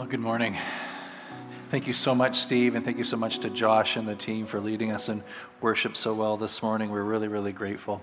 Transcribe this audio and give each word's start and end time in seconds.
Well, 0.00 0.08
good 0.08 0.18
morning. 0.20 0.56
Thank 1.70 1.86
you 1.86 1.92
so 1.92 2.14
much, 2.14 2.38
Steve, 2.38 2.74
and 2.74 2.82
thank 2.82 2.96
you 2.96 3.04
so 3.04 3.18
much 3.18 3.40
to 3.40 3.50
Josh 3.50 3.96
and 3.96 4.08
the 4.08 4.14
team 4.14 4.46
for 4.46 4.58
leading 4.58 4.92
us 4.92 5.10
in 5.10 5.22
worship 5.60 5.94
so 5.94 6.14
well 6.14 6.38
this 6.38 6.62
morning. 6.62 6.88
We're 6.88 7.02
really, 7.02 7.28
really 7.28 7.52
grateful. 7.52 8.00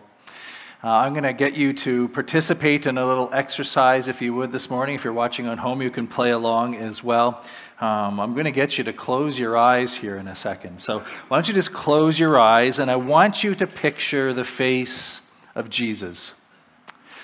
Uh, 0.83 0.89
I'm 0.89 1.13
going 1.13 1.23
to 1.23 1.33
get 1.33 1.55
you 1.55 1.73
to 1.73 2.07
participate 2.09 2.85
in 2.85 2.99
a 2.99 3.07
little 3.07 3.31
exercise, 3.33 4.09
if 4.09 4.21
you 4.21 4.35
would, 4.35 4.51
this 4.51 4.69
morning. 4.69 4.93
If 4.93 5.03
you're 5.03 5.11
watching 5.11 5.47
on 5.47 5.57
home, 5.57 5.81
you 5.81 5.89
can 5.89 6.05
play 6.05 6.29
along 6.29 6.75
as 6.75 7.03
well. 7.03 7.43
Um, 7.81 8.19
I'm 8.19 8.33
going 8.33 8.45
to 8.45 8.51
get 8.51 8.77
you 8.77 8.83
to 8.83 8.93
close 8.93 9.39
your 9.39 9.57
eyes 9.57 9.95
here 9.95 10.17
in 10.17 10.27
a 10.27 10.35
second. 10.35 10.79
So, 10.79 10.99
why 11.29 11.37
don't 11.37 11.47
you 11.47 11.55
just 11.55 11.73
close 11.73 12.19
your 12.19 12.39
eyes, 12.39 12.77
and 12.77 12.91
I 12.91 12.95
want 12.95 13.43
you 13.43 13.55
to 13.55 13.65
picture 13.65 14.35
the 14.35 14.43
face 14.43 15.21
of 15.55 15.71
Jesus. 15.71 16.35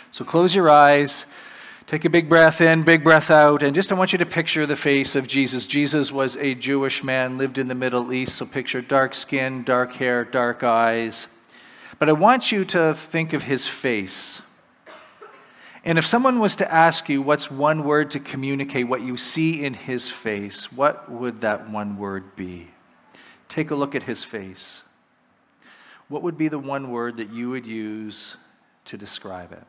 So, 0.09 0.25
close 0.25 0.55
your 0.55 0.71
eyes. 0.71 1.27
Take 1.85 2.05
a 2.05 2.09
big 2.09 2.29
breath 2.29 2.61
in, 2.61 2.83
big 2.83 3.03
breath 3.03 3.29
out, 3.29 3.61
and 3.61 3.75
just 3.75 3.91
I 3.91 3.95
want 3.95 4.13
you 4.13 4.17
to 4.19 4.25
picture 4.25 4.65
the 4.65 4.75
face 4.75 5.17
of 5.17 5.27
Jesus. 5.27 5.65
Jesus 5.65 6.13
was 6.13 6.37
a 6.37 6.55
Jewish 6.55 7.03
man, 7.03 7.37
lived 7.37 7.57
in 7.57 7.67
the 7.67 7.75
Middle 7.75 8.13
East, 8.13 8.35
so 8.35 8.45
picture 8.45 8.81
dark 8.81 9.13
skin, 9.13 9.63
dark 9.63 9.91
hair, 9.91 10.23
dark 10.23 10.63
eyes. 10.63 11.27
But 11.99 12.07
I 12.07 12.13
want 12.13 12.53
you 12.53 12.63
to 12.65 12.93
think 12.95 13.33
of 13.33 13.43
his 13.43 13.67
face. 13.67 14.41
And 15.83 15.97
if 15.97 16.07
someone 16.07 16.39
was 16.39 16.55
to 16.57 16.73
ask 16.73 17.09
you 17.09 17.21
what's 17.21 17.51
one 17.51 17.83
word 17.83 18.11
to 18.11 18.19
communicate 18.21 18.87
what 18.87 19.01
you 19.01 19.17
see 19.17 19.65
in 19.65 19.73
his 19.73 20.09
face, 20.09 20.71
what 20.71 21.11
would 21.11 21.41
that 21.41 21.69
one 21.69 21.97
word 21.97 22.35
be? 22.37 22.69
Take 23.49 23.71
a 23.71 23.75
look 23.75 23.93
at 23.93 24.03
his 24.03 24.23
face. 24.23 24.81
What 26.07 26.23
would 26.23 26.37
be 26.37 26.47
the 26.47 26.59
one 26.59 26.91
word 26.91 27.17
that 27.17 27.31
you 27.33 27.49
would 27.49 27.65
use 27.65 28.37
to 28.85 28.97
describe 28.97 29.51
it? 29.51 29.63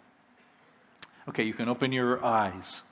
Okay, 1.28 1.44
you 1.44 1.54
can 1.54 1.68
open 1.68 1.92
your 1.92 2.24
eyes. 2.24 2.82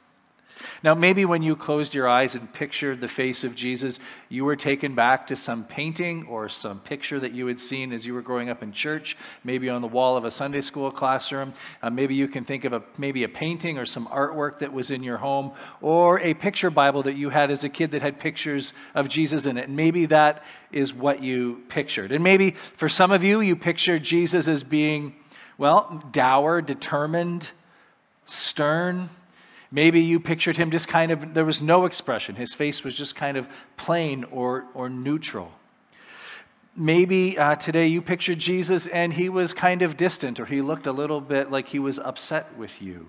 Now, 0.82 0.94
maybe 0.94 1.24
when 1.24 1.42
you 1.42 1.56
closed 1.56 1.94
your 1.94 2.08
eyes 2.08 2.34
and 2.34 2.52
pictured 2.52 3.00
the 3.00 3.08
face 3.08 3.44
of 3.44 3.54
Jesus, 3.54 3.98
you 4.28 4.44
were 4.44 4.56
taken 4.56 4.94
back 4.94 5.26
to 5.28 5.36
some 5.36 5.64
painting 5.64 6.26
or 6.28 6.48
some 6.48 6.80
picture 6.80 7.18
that 7.20 7.32
you 7.32 7.46
had 7.46 7.60
seen 7.60 7.92
as 7.92 8.06
you 8.06 8.14
were 8.14 8.22
growing 8.22 8.48
up 8.48 8.62
in 8.62 8.72
church, 8.72 9.16
maybe 9.44 9.68
on 9.68 9.82
the 9.82 9.88
wall 9.88 10.16
of 10.16 10.24
a 10.24 10.30
Sunday 10.30 10.60
school 10.60 10.90
classroom. 10.90 11.52
Uh, 11.82 11.90
maybe 11.90 12.14
you 12.14 12.28
can 12.28 12.44
think 12.44 12.64
of 12.64 12.72
a, 12.72 12.82
maybe 12.96 13.24
a 13.24 13.28
painting 13.28 13.78
or 13.78 13.86
some 13.86 14.06
artwork 14.08 14.58
that 14.60 14.72
was 14.72 14.90
in 14.90 15.02
your 15.02 15.16
home, 15.16 15.52
or 15.80 16.20
a 16.20 16.34
picture 16.34 16.70
Bible 16.70 17.02
that 17.02 17.16
you 17.16 17.30
had 17.30 17.50
as 17.50 17.64
a 17.64 17.68
kid 17.68 17.90
that 17.92 18.02
had 18.02 18.18
pictures 18.20 18.72
of 18.94 19.08
Jesus 19.08 19.46
in 19.46 19.56
it. 19.58 19.66
And 19.66 19.76
maybe 19.76 20.06
that 20.06 20.42
is 20.70 20.94
what 20.94 21.22
you 21.22 21.62
pictured. 21.68 22.12
And 22.12 22.22
maybe 22.22 22.54
for 22.76 22.88
some 22.88 23.12
of 23.12 23.24
you, 23.24 23.40
you 23.40 23.56
pictured 23.56 24.02
Jesus 24.02 24.48
as 24.48 24.62
being, 24.62 25.14
well, 25.58 26.02
dour, 26.12 26.62
determined, 26.62 27.50
stern 28.26 29.10
Maybe 29.72 30.02
you 30.02 30.20
pictured 30.20 30.58
him 30.58 30.70
just 30.70 30.86
kind 30.86 31.10
of, 31.10 31.32
there 31.32 31.46
was 31.46 31.62
no 31.62 31.86
expression. 31.86 32.36
His 32.36 32.54
face 32.54 32.84
was 32.84 32.94
just 32.94 33.16
kind 33.16 33.38
of 33.38 33.48
plain 33.78 34.24
or, 34.24 34.66
or 34.74 34.90
neutral. 34.90 35.50
Maybe 36.76 37.38
uh, 37.38 37.54
today 37.54 37.86
you 37.86 38.02
pictured 38.02 38.38
Jesus 38.38 38.86
and 38.86 39.14
he 39.14 39.30
was 39.30 39.54
kind 39.54 39.80
of 39.80 39.96
distant 39.96 40.38
or 40.38 40.44
he 40.44 40.60
looked 40.60 40.86
a 40.86 40.92
little 40.92 41.22
bit 41.22 41.50
like 41.50 41.68
he 41.68 41.78
was 41.78 41.98
upset 41.98 42.54
with 42.58 42.82
you. 42.82 43.08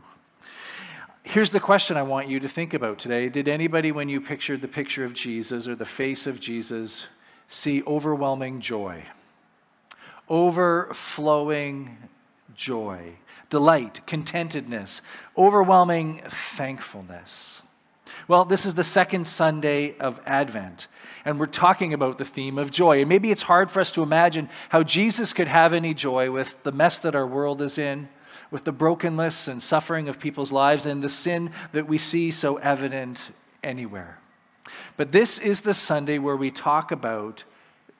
Here's 1.24 1.52
the 1.52 1.60
question 1.60 1.98
I 1.98 2.04
want 2.04 2.30
you 2.30 2.40
to 2.40 2.48
think 2.48 2.74
about 2.74 2.98
today. 2.98 3.28
Did 3.28 3.50
anybody, 3.50 3.92
when 3.92 4.08
you 4.08 4.22
pictured 4.22 4.62
the 4.62 4.68
picture 4.68 5.04
of 5.04 5.14
Jesus 5.14 5.68
or 5.68 5.76
the 5.76 5.86
face 5.86 6.28
of 6.28 6.40
Jesus, 6.40 7.08
see 7.50 7.84
overwhelming 7.84 8.62
joy? 8.62 9.04
Overflowing 10.30 11.98
joy 12.56 13.16
delight, 13.50 14.06
contentedness, 14.06 15.02
overwhelming 15.38 16.22
thankfulness. 16.56 17.62
Well, 18.28 18.46
this 18.46 18.66
is 18.66 18.76
the 18.76 18.84
second 18.84 19.28
Sunday 19.28 19.98
of 19.98 20.20
Advent, 20.26 20.88
and 21.26 21.40
we're 21.40 21.48
talking 21.48 21.94
about 21.94 22.18
the 22.18 22.26
theme 22.26 22.58
of 22.58 22.72
joy. 22.72 23.00
And 23.00 23.10
maybe 23.10 23.32
it's 23.32 23.42
hard 23.42 23.72
for 23.72 23.80
us 23.80 23.92
to 23.94 24.04
imagine 24.04 24.50
how 24.70 24.84
Jesus 24.84 25.34
could 25.34 25.48
have 25.48 25.74
any 25.74 25.94
joy 25.94 26.32
with 26.32 26.56
the 26.64 26.72
mess 26.72 27.00
that 27.00 27.16
our 27.16 27.28
world 27.28 27.62
is 27.62 27.78
in, 27.78 28.08
with 28.52 28.64
the 28.64 28.72
brokenness 28.72 29.48
and 29.48 29.62
suffering 29.62 30.08
of 30.08 30.20
people's 30.20 30.52
lives, 30.52 30.86
and 30.86 31.02
the 31.02 31.10
sin 31.10 31.52
that 31.72 31.88
we 31.88 31.98
see 31.98 32.32
so 32.32 32.58
evident 32.58 33.32
anywhere. 33.64 34.20
But 34.96 35.12
this 35.12 35.40
is 35.40 35.62
the 35.62 35.74
Sunday 35.74 36.20
where 36.20 36.38
we 36.38 36.52
talk 36.52 36.92
about 36.92 37.44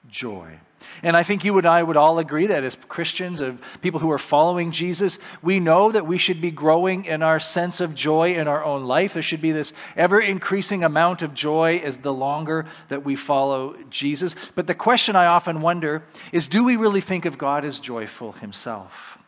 joy. 0.08 0.60
And 1.02 1.16
I 1.16 1.22
think 1.22 1.44
you 1.44 1.56
and 1.58 1.66
I 1.66 1.82
would 1.82 1.96
all 1.96 2.18
agree 2.18 2.46
that 2.46 2.64
as 2.64 2.76
Christians, 2.88 3.40
of 3.40 3.58
people 3.82 4.00
who 4.00 4.10
are 4.10 4.18
following 4.18 4.70
Jesus, 4.70 5.18
we 5.42 5.60
know 5.60 5.92
that 5.92 6.06
we 6.06 6.18
should 6.18 6.40
be 6.40 6.50
growing 6.50 7.04
in 7.04 7.22
our 7.22 7.40
sense 7.40 7.80
of 7.80 7.94
joy 7.94 8.34
in 8.34 8.48
our 8.48 8.64
own 8.64 8.84
life. 8.84 9.14
There 9.14 9.22
should 9.22 9.42
be 9.42 9.52
this 9.52 9.72
ever 9.96 10.20
increasing 10.20 10.84
amount 10.84 11.22
of 11.22 11.34
joy 11.34 11.80
as 11.84 11.98
the 11.98 12.12
longer 12.12 12.66
that 12.88 13.04
we 13.04 13.16
follow 13.16 13.76
Jesus. 13.90 14.34
But 14.54 14.66
the 14.66 14.74
question 14.74 15.16
I 15.16 15.26
often 15.26 15.60
wonder 15.60 16.04
is 16.32 16.46
do 16.46 16.64
we 16.64 16.76
really 16.76 17.00
think 17.00 17.24
of 17.24 17.38
God 17.38 17.64
as 17.64 17.78
joyful 17.78 18.32
himself? 18.32 19.18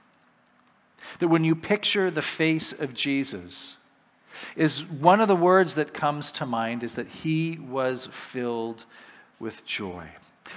That 1.21 1.29
when 1.29 1.45
you 1.45 1.55
picture 1.55 2.11
the 2.11 2.23
face 2.23 2.73
of 2.73 2.95
Jesus, 2.95 3.77
is 4.55 4.85
one 4.85 5.21
of 5.21 5.29
the 5.29 5.37
words 5.37 5.75
that 5.75 5.95
comes 5.95 6.33
to 6.33 6.47
mind 6.47 6.83
is 6.83 6.95
that 6.95 7.09
he 7.09 7.59
was 7.59 8.09
filled 8.13 8.85
with 9.39 9.65
joy. 9.67 10.09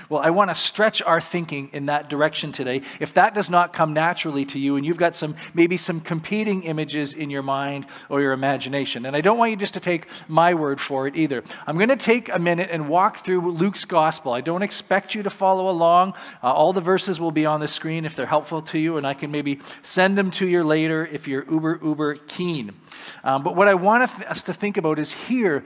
Well, 0.10 0.22
I 0.22 0.30
want 0.30 0.50
to 0.50 0.56
stretch 0.56 1.02
our 1.02 1.22
thinking 1.22 1.70
in 1.74 1.88
that 1.88 2.10
direction 2.10 2.52
today. 2.52 2.82
If 3.00 3.14
that 3.14 3.36
does 3.36 3.50
not 3.50 3.74
come 3.74 3.94
naturally 3.94 4.46
to 4.46 4.60
you 4.60 4.76
and 4.76 4.86
you've 4.86 4.98
got 4.98 5.16
some 5.16 5.36
maybe 5.54 5.78
some 5.78 6.02
competing 6.02 6.64
images 6.64 7.14
in 7.14 7.30
your 7.30 7.44
mind 7.44 7.86
or 8.10 8.22
your 8.22 8.34
imagination, 8.34 9.06
and 9.06 9.16
I 9.16 9.22
don't 9.22 9.38
want 9.38 9.52
you 9.52 9.58
just 9.58 9.74
to 9.76 9.80
take 9.80 10.08
my 10.28 10.54
word 10.54 10.80
for 10.80 11.08
it 11.08 11.16
either. 11.16 11.44
I'm 11.68 11.78
going 11.78 11.90
to 11.90 11.96
take 11.96 12.30
a 12.30 12.40
minute 12.40 12.70
and 12.72 12.90
walk 12.90 13.24
through 13.24 13.52
Luke's 13.52 13.86
gospel. 13.86 14.34
I 14.34 14.42
don't 14.42 14.64
expect 14.64 15.16
you 15.16 15.24
to 15.24 15.30
follow 15.30 15.70
along. 15.70 16.14
Uh, 16.44 16.52
all 16.52 16.74
the 16.74 16.82
verses 16.82 17.20
will 17.20 17.32
be 17.32 17.46
on 17.46 17.60
the 17.60 17.68
screen 17.68 18.06
if 18.06 18.16
they're 18.16 18.26
helpful 18.26 18.62
to 18.64 18.80
you, 18.80 18.98
and 18.98 19.06
I 19.06 19.14
can 19.14 19.32
maybe 19.32 19.60
send 19.84 20.18
them 20.18 20.32
to 20.32 20.48
you 20.48 20.64
later 20.64 21.06
if 21.06 21.28
you're 21.28 21.46
uber, 21.50 21.80
uber 21.84 22.16
keen. 22.16 22.74
Um, 23.24 23.44
but 23.44 23.56
what 23.56 23.68
I 23.68 23.74
want 23.74 24.04
us 24.26 24.44
to 24.44 24.54
think 24.54 24.78
about 24.78 25.00
is 25.00 25.12
here 25.12 25.66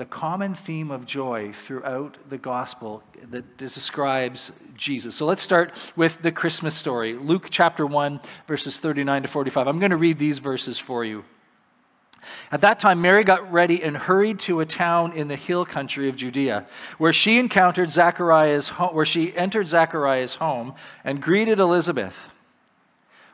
the 0.00 0.06
common 0.06 0.54
theme 0.54 0.90
of 0.90 1.04
joy 1.04 1.52
throughout 1.52 2.16
the 2.30 2.38
gospel 2.38 3.02
that 3.28 3.58
describes 3.58 4.50
Jesus. 4.74 5.14
So 5.14 5.26
let's 5.26 5.42
start 5.42 5.74
with 5.94 6.22
the 6.22 6.32
Christmas 6.32 6.74
story. 6.74 7.12
Luke 7.12 7.48
chapter 7.50 7.84
1, 7.84 8.18
verses 8.48 8.78
39 8.78 9.24
to 9.24 9.28
45. 9.28 9.68
I'm 9.68 9.78
going 9.78 9.90
to 9.90 9.98
read 9.98 10.18
these 10.18 10.38
verses 10.38 10.78
for 10.78 11.04
you. 11.04 11.22
At 12.50 12.62
that 12.62 12.80
time, 12.80 13.02
Mary 13.02 13.24
got 13.24 13.52
ready 13.52 13.82
and 13.82 13.94
hurried 13.94 14.40
to 14.40 14.60
a 14.60 14.64
town 14.64 15.12
in 15.12 15.28
the 15.28 15.36
hill 15.36 15.66
country 15.66 16.08
of 16.08 16.16
Judea, 16.16 16.66
where 16.96 17.12
she 17.12 17.38
encountered 17.38 17.90
Zachariah's 17.90 18.68
home, 18.68 18.94
where 18.94 19.04
she 19.04 19.36
entered 19.36 19.68
Zachariah's 19.68 20.36
home 20.36 20.76
and 21.04 21.20
greeted 21.20 21.60
Elizabeth. 21.60 22.30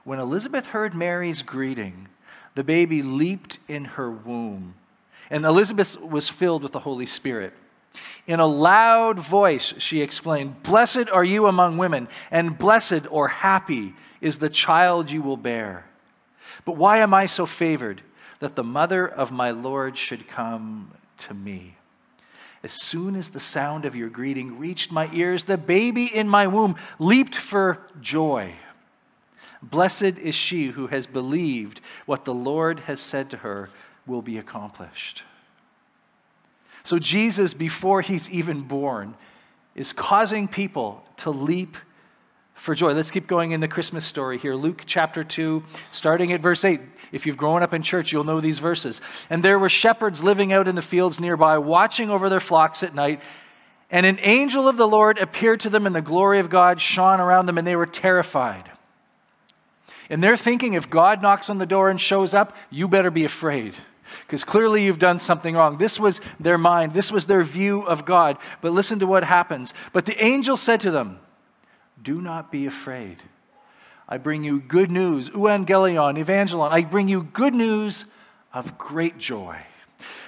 When 0.02 0.18
Elizabeth 0.18 0.66
heard 0.66 0.96
Mary's 0.96 1.42
greeting, 1.42 2.08
the 2.56 2.64
baby 2.64 3.04
leaped 3.04 3.60
in 3.68 3.84
her 3.84 4.10
womb 4.10 4.74
and 5.30 5.44
Elizabeth 5.44 6.00
was 6.00 6.28
filled 6.28 6.62
with 6.62 6.72
the 6.72 6.80
Holy 6.80 7.06
Spirit. 7.06 7.52
In 8.26 8.40
a 8.40 8.46
loud 8.46 9.18
voice, 9.18 9.74
she 9.78 10.02
explained, 10.02 10.62
Blessed 10.62 11.08
are 11.10 11.24
you 11.24 11.46
among 11.46 11.78
women, 11.78 12.08
and 12.30 12.58
blessed 12.58 13.10
or 13.10 13.28
happy 13.28 13.94
is 14.20 14.38
the 14.38 14.50
child 14.50 15.10
you 15.10 15.22
will 15.22 15.36
bear. 15.36 15.86
But 16.64 16.76
why 16.76 16.98
am 16.98 17.14
I 17.14 17.26
so 17.26 17.46
favored 17.46 18.02
that 18.40 18.56
the 18.56 18.64
mother 18.64 19.06
of 19.06 19.30
my 19.30 19.50
Lord 19.50 19.96
should 19.96 20.28
come 20.28 20.92
to 21.18 21.34
me? 21.34 21.76
As 22.62 22.72
soon 22.72 23.14
as 23.14 23.30
the 23.30 23.40
sound 23.40 23.84
of 23.84 23.94
your 23.94 24.08
greeting 24.08 24.58
reached 24.58 24.90
my 24.90 25.08
ears, 25.12 25.44
the 25.44 25.56
baby 25.56 26.06
in 26.06 26.28
my 26.28 26.46
womb 26.46 26.76
leaped 26.98 27.36
for 27.36 27.78
joy. 28.00 28.54
Blessed 29.62 30.18
is 30.18 30.34
she 30.34 30.68
who 30.68 30.88
has 30.88 31.06
believed 31.06 31.80
what 32.06 32.24
the 32.24 32.34
Lord 32.34 32.80
has 32.80 33.00
said 33.00 33.30
to 33.30 33.38
her 33.38 33.70
will 34.06 34.22
be 34.22 34.38
accomplished. 34.38 35.22
So, 36.84 36.98
Jesus, 36.98 37.52
before 37.52 38.00
he's 38.00 38.30
even 38.30 38.62
born, 38.62 39.16
is 39.74 39.92
causing 39.92 40.46
people 40.46 41.02
to 41.18 41.30
leap 41.30 41.76
for 42.54 42.74
joy. 42.74 42.92
Let's 42.92 43.10
keep 43.10 43.26
going 43.26 43.50
in 43.50 43.60
the 43.60 43.68
Christmas 43.68 44.04
story 44.04 44.38
here. 44.38 44.54
Luke 44.54 44.82
chapter 44.86 45.22
2, 45.22 45.62
starting 45.90 46.32
at 46.32 46.40
verse 46.40 46.64
8. 46.64 46.80
If 47.12 47.26
you've 47.26 47.36
grown 47.36 47.62
up 47.62 47.74
in 47.74 47.82
church, 47.82 48.12
you'll 48.12 48.24
know 48.24 48.40
these 48.40 48.58
verses. 48.60 49.00
And 49.28 49.42
there 49.42 49.58
were 49.58 49.68
shepherds 49.68 50.22
living 50.22 50.52
out 50.52 50.68
in 50.68 50.74
the 50.74 50.82
fields 50.82 51.20
nearby, 51.20 51.58
watching 51.58 52.08
over 52.08 52.28
their 52.28 52.40
flocks 52.40 52.82
at 52.82 52.94
night. 52.94 53.20
And 53.90 54.06
an 54.06 54.18
angel 54.22 54.68
of 54.68 54.76
the 54.76 54.88
Lord 54.88 55.18
appeared 55.18 55.60
to 55.60 55.70
them, 55.70 55.86
and 55.86 55.94
the 55.94 56.00
glory 56.00 56.38
of 56.38 56.48
God 56.48 56.80
shone 56.80 57.20
around 57.20 57.46
them, 57.46 57.58
and 57.58 57.66
they 57.66 57.76
were 57.76 57.86
terrified. 57.86 58.70
And 60.08 60.22
they're 60.22 60.36
thinking 60.36 60.74
if 60.74 60.88
God 60.88 61.20
knocks 61.20 61.50
on 61.50 61.58
the 61.58 61.66
door 61.66 61.90
and 61.90 62.00
shows 62.00 62.32
up, 62.32 62.56
you 62.70 62.88
better 62.88 63.10
be 63.10 63.24
afraid 63.24 63.74
because 64.26 64.44
clearly 64.44 64.84
you've 64.84 64.98
done 64.98 65.18
something 65.18 65.54
wrong. 65.54 65.78
This 65.78 66.00
was 66.00 66.20
their 66.40 66.58
mind, 66.58 66.92
this 66.92 67.12
was 67.12 67.26
their 67.26 67.42
view 67.42 67.82
of 67.82 68.04
God. 68.04 68.38
But 68.60 68.72
listen 68.72 68.98
to 69.00 69.06
what 69.06 69.24
happens. 69.24 69.74
But 69.92 70.06
the 70.06 70.22
angel 70.24 70.56
said 70.56 70.80
to 70.82 70.90
them, 70.90 71.20
Do 72.02 72.20
not 72.20 72.50
be 72.50 72.66
afraid. 72.66 73.22
I 74.08 74.18
bring 74.18 74.44
you 74.44 74.60
good 74.60 74.90
news, 74.90 75.30
euangelion, 75.30 76.22
evangelon. 76.24 76.70
I 76.70 76.82
bring 76.82 77.08
you 77.08 77.24
good 77.24 77.54
news 77.54 78.04
of 78.52 78.78
great 78.78 79.18
joy 79.18 79.58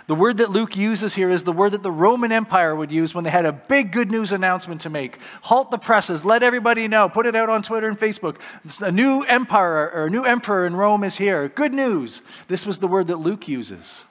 The 0.07 0.15
word 0.15 0.39
that 0.39 0.51
Luke 0.51 0.77
uses 0.77 1.15
here 1.15 1.31
is 1.31 1.45
the 1.45 1.53
word 1.53 1.73
that 1.73 1.83
the 1.83 1.93
Roman 1.93 2.33
Empire 2.33 2.75
would 2.75 2.91
use 2.91 3.15
when 3.15 3.25
they 3.25 3.31
had 3.31 3.45
a 3.45 3.53
big 3.53 3.93
good 3.93 4.11
news 4.11 4.33
announcement 4.33 4.81
to 4.83 4.91
make. 4.91 5.19
Halt 5.43 5.71
the 5.71 5.79
presses, 5.79 6.25
let 6.25 6.43
everybody 6.43 6.89
know, 6.89 7.09
put 7.09 7.27
it 7.27 7.37
out 7.37 7.51
on 7.51 7.63
Twitter 7.63 7.89
and 7.89 7.99
Facebook. 7.99 8.37
A 8.81 8.91
new 8.91 9.23
empire 9.23 9.91
or 9.95 10.07
a 10.07 10.11
new 10.11 10.25
emperor 10.25 10.67
in 10.67 10.75
Rome 10.75 11.05
is 11.05 11.19
here. 11.19 11.49
Good 11.49 11.75
news. 11.75 12.23
This 12.49 12.65
was 12.65 12.79
the 12.79 12.89
word 12.89 13.09
that 13.09 13.17
Luke 13.17 13.47
uses. 13.47 14.03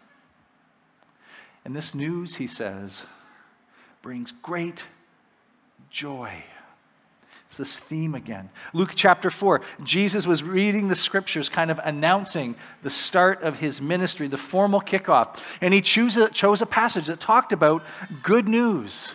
And 1.65 1.75
this 1.75 1.95
news, 1.95 2.35
he 2.35 2.47
says, 2.47 3.03
brings 4.01 4.31
great 4.31 4.85
joy. 5.89 6.43
It's 7.47 7.57
this 7.57 7.79
theme 7.79 8.13
again. 8.13 8.49
Luke 8.73 8.91
chapter 8.93 9.29
4, 9.29 9.61
Jesus 9.83 10.27
was 10.27 10.43
reading 10.43 10.89
the 10.89 10.95
scriptures, 10.95 11.47
kind 11.47 11.71
of 11.71 11.79
announcing 11.81 12.55
the 12.83 12.89
start 12.89 13.41
of 13.41 13.55
his 13.55 13.81
ministry, 13.81 14.27
the 14.27 14.37
formal 14.37 14.81
kickoff. 14.81 15.39
And 15.61 15.73
he 15.73 15.81
chose 15.81 16.17
a, 16.17 16.29
chose 16.29 16.61
a 16.61 16.65
passage 16.65 17.07
that 17.07 17.21
talked 17.21 17.53
about 17.53 17.83
good 18.21 18.49
news. 18.49 19.11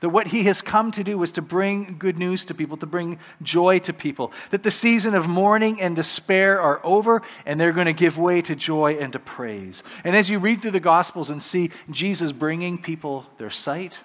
That 0.00 0.10
what 0.10 0.26
he 0.26 0.44
has 0.44 0.60
come 0.60 0.90
to 0.92 1.04
do 1.04 1.22
is 1.22 1.32
to 1.32 1.42
bring 1.42 1.96
good 1.98 2.18
news 2.18 2.44
to 2.46 2.54
people, 2.54 2.76
to 2.78 2.86
bring 2.86 3.18
joy 3.40 3.78
to 3.80 3.92
people. 3.92 4.32
That 4.50 4.64
the 4.64 4.70
season 4.70 5.14
of 5.14 5.26
mourning 5.26 5.80
and 5.80 5.96
despair 5.96 6.60
are 6.60 6.80
over, 6.84 7.22
and 7.46 7.58
they're 7.58 7.72
going 7.72 7.86
to 7.86 7.92
give 7.92 8.18
way 8.18 8.42
to 8.42 8.54
joy 8.54 8.98
and 9.00 9.12
to 9.14 9.20
praise. 9.20 9.82
And 10.04 10.14
as 10.14 10.28
you 10.28 10.38
read 10.38 10.60
through 10.60 10.72
the 10.72 10.80
Gospels 10.80 11.30
and 11.30 11.42
see 11.42 11.70
Jesus 11.88 12.32
bringing 12.32 12.82
people 12.82 13.24
their 13.38 13.48
sight, 13.48 14.00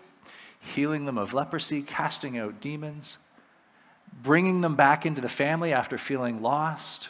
healing 0.67 1.05
them 1.05 1.17
of 1.17 1.33
leprosy, 1.33 1.81
casting 1.81 2.37
out 2.37 2.61
demons, 2.61 3.17
bringing 4.23 4.61
them 4.61 4.75
back 4.75 5.05
into 5.05 5.21
the 5.21 5.29
family 5.29 5.73
after 5.73 5.97
feeling 5.97 6.41
lost. 6.41 7.09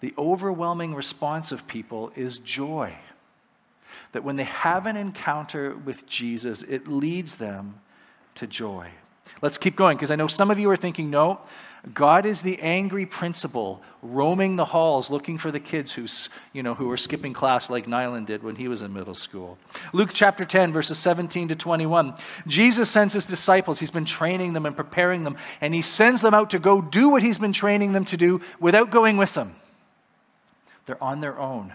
The 0.00 0.14
overwhelming 0.16 0.94
response 0.94 1.52
of 1.52 1.66
people 1.66 2.12
is 2.16 2.38
joy. 2.38 2.94
That 4.12 4.24
when 4.24 4.36
they 4.36 4.44
have 4.44 4.86
an 4.86 4.96
encounter 4.96 5.76
with 5.76 6.06
Jesus, 6.06 6.62
it 6.62 6.88
leads 6.88 7.36
them 7.36 7.80
to 8.36 8.46
joy. 8.46 8.90
Let's 9.42 9.58
keep 9.58 9.76
going 9.76 9.96
because 9.96 10.10
I 10.10 10.16
know 10.16 10.26
some 10.26 10.50
of 10.50 10.58
you 10.58 10.70
are 10.70 10.76
thinking, 10.76 11.10
no, 11.10 11.40
God 11.94 12.26
is 12.26 12.42
the 12.42 12.60
angry 12.60 13.06
principal 13.06 13.82
roaming 14.02 14.56
the 14.56 14.66
halls 14.66 15.08
looking 15.08 15.38
for 15.38 15.50
the 15.50 15.60
kids 15.60 15.92
who's, 15.92 16.28
you 16.52 16.62
know, 16.62 16.74
who 16.74 16.90
are 16.90 16.96
skipping 16.98 17.32
class 17.32 17.70
like 17.70 17.88
Nyland 17.88 18.26
did 18.26 18.42
when 18.42 18.54
he 18.54 18.68
was 18.68 18.82
in 18.82 18.92
middle 18.92 19.14
school. 19.14 19.56
Luke 19.94 20.10
chapter 20.12 20.44
10, 20.44 20.74
verses 20.74 20.98
17 20.98 21.48
to 21.48 21.56
21. 21.56 22.14
Jesus 22.46 22.90
sends 22.90 23.14
his 23.14 23.26
disciples. 23.26 23.80
He's 23.80 23.90
been 23.90 24.04
training 24.04 24.52
them 24.52 24.66
and 24.66 24.76
preparing 24.76 25.24
them, 25.24 25.38
and 25.62 25.72
he 25.72 25.80
sends 25.80 26.20
them 26.20 26.34
out 26.34 26.50
to 26.50 26.58
go 26.58 26.82
do 26.82 27.08
what 27.08 27.22
he's 27.22 27.38
been 27.38 27.52
training 27.52 27.92
them 27.92 28.04
to 28.06 28.16
do 28.18 28.42
without 28.58 28.90
going 28.90 29.16
with 29.16 29.32
them. 29.32 29.54
They're 30.84 31.02
on 31.02 31.20
their 31.20 31.38
own. 31.38 31.72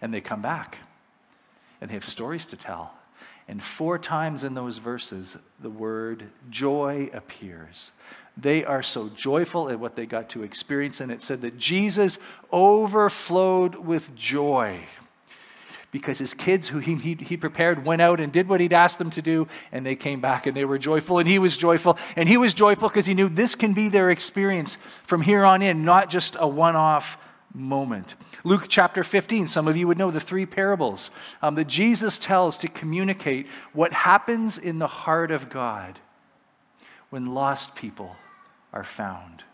And 0.00 0.14
they 0.14 0.20
come 0.20 0.42
back, 0.42 0.78
and 1.80 1.90
they 1.90 1.94
have 1.94 2.04
stories 2.04 2.46
to 2.46 2.56
tell. 2.56 2.94
And 3.48 3.62
four 3.62 3.98
times 3.98 4.44
in 4.44 4.52
those 4.54 4.76
verses, 4.76 5.36
the 5.60 5.70
word 5.70 6.28
joy 6.50 7.08
appears. 7.14 7.92
They 8.36 8.62
are 8.64 8.82
so 8.82 9.08
joyful 9.08 9.70
at 9.70 9.80
what 9.80 9.96
they 9.96 10.04
got 10.04 10.28
to 10.30 10.42
experience. 10.42 11.00
And 11.00 11.10
it 11.10 11.22
said 11.22 11.40
that 11.40 11.56
Jesus 11.56 12.18
overflowed 12.52 13.74
with 13.74 14.14
joy 14.14 14.84
because 15.90 16.18
his 16.18 16.34
kids, 16.34 16.68
who 16.68 16.78
he, 16.78 16.96
he, 16.96 17.14
he, 17.14 17.36
prepared, 17.38 17.86
went 17.86 18.02
out 18.02 18.20
and 18.20 18.30
did 18.30 18.46
what 18.46 18.60
he'd 18.60 18.74
asked 18.74 18.98
them 18.98 19.08
to 19.08 19.22
do, 19.22 19.48
and 19.72 19.86
they 19.86 19.96
came 19.96 20.20
back 20.20 20.46
and 20.46 20.54
they 20.54 20.66
were 20.66 20.78
joyful, 20.78 21.18
and 21.18 21.26
he 21.26 21.38
was 21.38 21.56
joyful. 21.56 21.96
And 22.14 22.28
he 22.28 22.36
was 22.36 22.52
joyful 22.52 22.90
because 22.90 23.06
he 23.06 23.14
knew 23.14 23.30
this 23.30 23.54
can 23.54 23.72
be 23.72 23.88
their 23.88 24.10
experience 24.10 24.76
from 25.04 25.22
here 25.22 25.46
on 25.46 25.62
in, 25.62 25.86
not 25.86 26.10
just 26.10 26.36
a 26.38 26.46
one 26.46 26.76
off 26.76 27.16
moment. 27.54 28.14
Luke 28.44 28.66
chapter 28.68 29.02
15, 29.02 29.48
some 29.48 29.68
of 29.68 29.76
you 29.76 29.86
would 29.88 29.98
know 29.98 30.10
the 30.10 30.20
three 30.20 30.46
parables 30.46 31.10
um, 31.42 31.54
that 31.54 31.66
Jesus 31.66 32.18
tells 32.18 32.58
to 32.58 32.68
communicate 32.68 33.46
what 33.72 33.92
happens 33.92 34.58
in 34.58 34.78
the 34.78 34.86
heart 34.86 35.30
of 35.30 35.48
God 35.48 35.98
when 37.10 37.34
lost 37.34 37.74
people 37.74 38.16
are 38.72 38.84
found. 38.84 39.44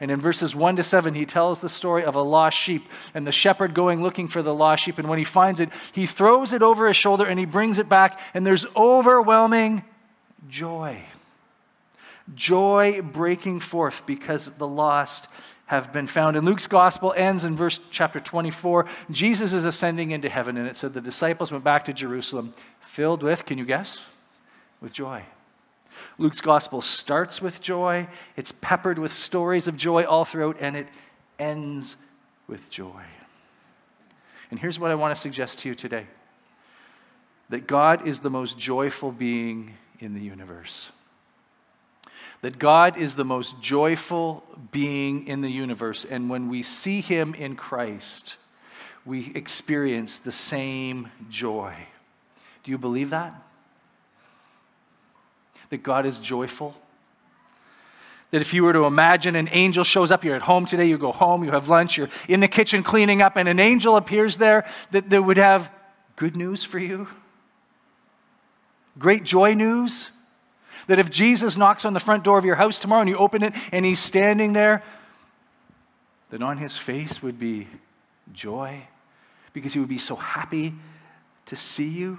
And 0.00 0.10
in 0.10 0.20
verses 0.20 0.54
1 0.54 0.76
to 0.76 0.82
7, 0.82 1.14
he 1.14 1.26
tells 1.26 1.60
the 1.60 1.68
story 1.68 2.04
of 2.04 2.14
a 2.14 2.22
lost 2.22 2.56
sheep 2.56 2.86
and 3.14 3.26
the 3.26 3.32
shepherd 3.32 3.74
going 3.74 4.02
looking 4.02 4.28
for 4.28 4.42
the 4.42 4.54
lost 4.54 4.84
sheep. 4.84 4.98
And 4.98 5.08
when 5.08 5.18
he 5.18 5.24
finds 5.24 5.60
it, 5.60 5.70
he 5.92 6.06
throws 6.06 6.52
it 6.52 6.62
over 6.62 6.86
his 6.86 6.96
shoulder 6.96 7.24
and 7.26 7.38
he 7.38 7.46
brings 7.46 7.78
it 7.78 7.88
back, 7.88 8.20
and 8.34 8.46
there's 8.46 8.66
overwhelming 8.74 9.84
joy. 10.48 11.02
Joy 12.34 13.00
breaking 13.02 13.60
forth 13.60 14.02
because 14.04 14.50
the 14.58 14.66
lost 14.66 15.28
have 15.66 15.92
been 15.92 16.06
found. 16.06 16.36
And 16.36 16.46
Luke's 16.46 16.66
gospel 16.66 17.12
ends 17.16 17.44
in 17.44 17.56
verse 17.56 17.80
chapter 17.90 18.20
24. 18.20 18.86
Jesus 19.10 19.52
is 19.52 19.64
ascending 19.64 20.12
into 20.12 20.28
heaven, 20.28 20.56
and 20.56 20.66
it 20.66 20.76
said 20.76 20.94
the 20.94 21.00
disciples 21.00 21.52
went 21.52 21.64
back 21.64 21.84
to 21.86 21.92
Jerusalem 21.92 22.54
filled 22.80 23.22
with, 23.22 23.44
can 23.44 23.58
you 23.58 23.64
guess? 23.64 23.98
With 24.80 24.92
joy. 24.92 25.22
Luke's 26.18 26.40
gospel 26.40 26.82
starts 26.82 27.42
with 27.42 27.60
joy, 27.60 28.06
it's 28.36 28.52
peppered 28.60 28.98
with 28.98 29.12
stories 29.12 29.66
of 29.66 29.76
joy 29.76 30.04
all 30.04 30.24
throughout, 30.24 30.56
and 30.60 30.76
it 30.76 30.86
ends 31.38 31.96
with 32.46 32.70
joy. 32.70 33.02
And 34.50 34.60
here's 34.60 34.78
what 34.78 34.90
I 34.90 34.94
want 34.94 35.14
to 35.14 35.20
suggest 35.20 35.60
to 35.60 35.68
you 35.68 35.74
today 35.74 36.06
that 37.48 37.66
God 37.66 38.06
is 38.06 38.20
the 38.20 38.30
most 38.30 38.58
joyful 38.58 39.12
being 39.12 39.74
in 40.00 40.14
the 40.14 40.20
universe 40.20 40.90
that 42.42 42.58
God 42.58 42.96
is 42.96 43.16
the 43.16 43.24
most 43.24 43.60
joyful 43.60 44.44
being 44.70 45.26
in 45.26 45.40
the 45.40 45.50
universe. 45.50 46.04
And 46.08 46.28
when 46.30 46.48
we 46.48 46.62
see 46.62 47.00
him 47.00 47.34
in 47.34 47.56
Christ, 47.56 48.36
we 49.04 49.32
experience 49.34 50.18
the 50.18 50.32
same 50.32 51.10
joy. 51.30 51.74
Do 52.64 52.70
you 52.70 52.78
believe 52.78 53.10
that? 53.10 53.34
That 55.70 55.82
God 55.82 56.06
is 56.06 56.18
joyful? 56.18 56.74
That 58.32 58.40
if 58.40 58.52
you 58.52 58.64
were 58.64 58.72
to 58.72 58.84
imagine 58.84 59.36
an 59.36 59.48
angel 59.52 59.84
shows 59.84 60.10
up, 60.10 60.24
you're 60.24 60.34
at 60.36 60.42
home 60.42 60.66
today, 60.66 60.86
you 60.86 60.98
go 60.98 61.12
home, 61.12 61.44
you 61.44 61.52
have 61.52 61.68
lunch, 61.68 61.96
you're 61.96 62.08
in 62.28 62.40
the 62.40 62.48
kitchen 62.48 62.82
cleaning 62.82 63.22
up, 63.22 63.36
and 63.36 63.48
an 63.48 63.60
angel 63.60 63.96
appears 63.96 64.36
there 64.36 64.66
that, 64.90 65.08
that 65.10 65.22
would 65.22 65.36
have 65.36 65.70
good 66.16 66.34
news 66.34 66.64
for 66.64 66.78
you? 66.78 67.08
Great 68.98 69.22
joy 69.22 69.54
news? 69.54 70.08
That 70.86 70.98
if 70.98 71.10
Jesus 71.10 71.56
knocks 71.56 71.84
on 71.84 71.94
the 71.94 72.00
front 72.00 72.24
door 72.24 72.38
of 72.38 72.44
your 72.44 72.54
house 72.56 72.78
tomorrow 72.78 73.00
and 73.00 73.10
you 73.10 73.16
open 73.16 73.42
it 73.42 73.52
and 73.72 73.84
he's 73.84 73.98
standing 73.98 74.52
there, 74.52 74.82
that 76.30 76.42
on 76.42 76.58
his 76.58 76.76
face 76.76 77.22
would 77.22 77.38
be 77.38 77.66
joy 78.32 78.82
because 79.52 79.72
he 79.72 79.78
would 79.78 79.88
be 79.88 79.98
so 79.98 80.16
happy 80.16 80.74
to 81.46 81.56
see 81.56 81.88
you. 81.88 82.18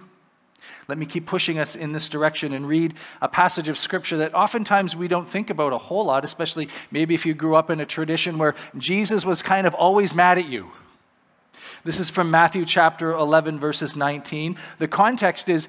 Let 0.87 0.97
me 0.97 1.05
keep 1.05 1.25
pushing 1.25 1.59
us 1.59 1.75
in 1.75 1.91
this 1.91 2.09
direction 2.09 2.53
and 2.53 2.67
read 2.67 2.93
a 3.21 3.27
passage 3.27 3.69
of 3.69 3.77
scripture 3.77 4.17
that 4.17 4.33
oftentimes 4.33 4.95
we 4.95 5.07
don't 5.07 5.29
think 5.29 5.49
about 5.49 5.73
a 5.73 5.77
whole 5.77 6.05
lot, 6.05 6.25
especially 6.25 6.69
maybe 6.91 7.13
if 7.13 7.25
you 7.25 7.33
grew 7.33 7.55
up 7.55 7.69
in 7.69 7.79
a 7.79 7.85
tradition 7.85 8.37
where 8.37 8.55
Jesus 8.77 9.25
was 9.25 9.41
kind 9.41 9.67
of 9.67 9.73
always 9.73 10.13
mad 10.13 10.37
at 10.37 10.47
you. 10.47 10.71
This 11.83 11.99
is 11.99 12.09
from 12.09 12.31
Matthew 12.31 12.65
chapter 12.65 13.11
11, 13.11 13.59
verses 13.59 13.95
19. 13.95 14.57
The 14.79 14.87
context 14.87 15.47
is 15.47 15.67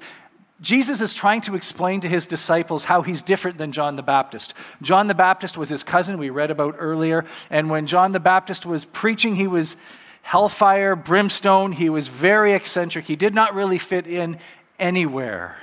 Jesus 0.61 0.99
is 0.99 1.13
trying 1.13 1.41
to 1.41 1.55
explain 1.55 2.01
to 2.01 2.09
his 2.09 2.25
disciples 2.25 2.83
how 2.83 3.01
he's 3.01 3.21
different 3.21 3.57
than 3.57 3.71
John 3.71 3.95
the 3.95 4.01
Baptist. 4.01 4.53
John 4.81 5.07
the 5.07 5.15
Baptist 5.15 5.57
was 5.57 5.69
his 5.69 5.83
cousin, 5.83 6.17
we 6.17 6.29
read 6.29 6.51
about 6.51 6.75
earlier. 6.79 7.25
And 7.49 7.69
when 7.69 7.87
John 7.87 8.11
the 8.11 8.19
Baptist 8.19 8.65
was 8.65 8.83
preaching, 8.83 9.35
he 9.35 9.47
was 9.47 9.77
hellfire, 10.21 10.95
brimstone. 10.95 11.71
He 11.71 11.89
was 11.89 12.07
very 12.07 12.53
eccentric. 12.53 13.05
He 13.05 13.15
did 13.15 13.33
not 13.33 13.55
really 13.55 13.77
fit 13.77 14.05
in 14.05 14.37
anywhere. 14.79 15.55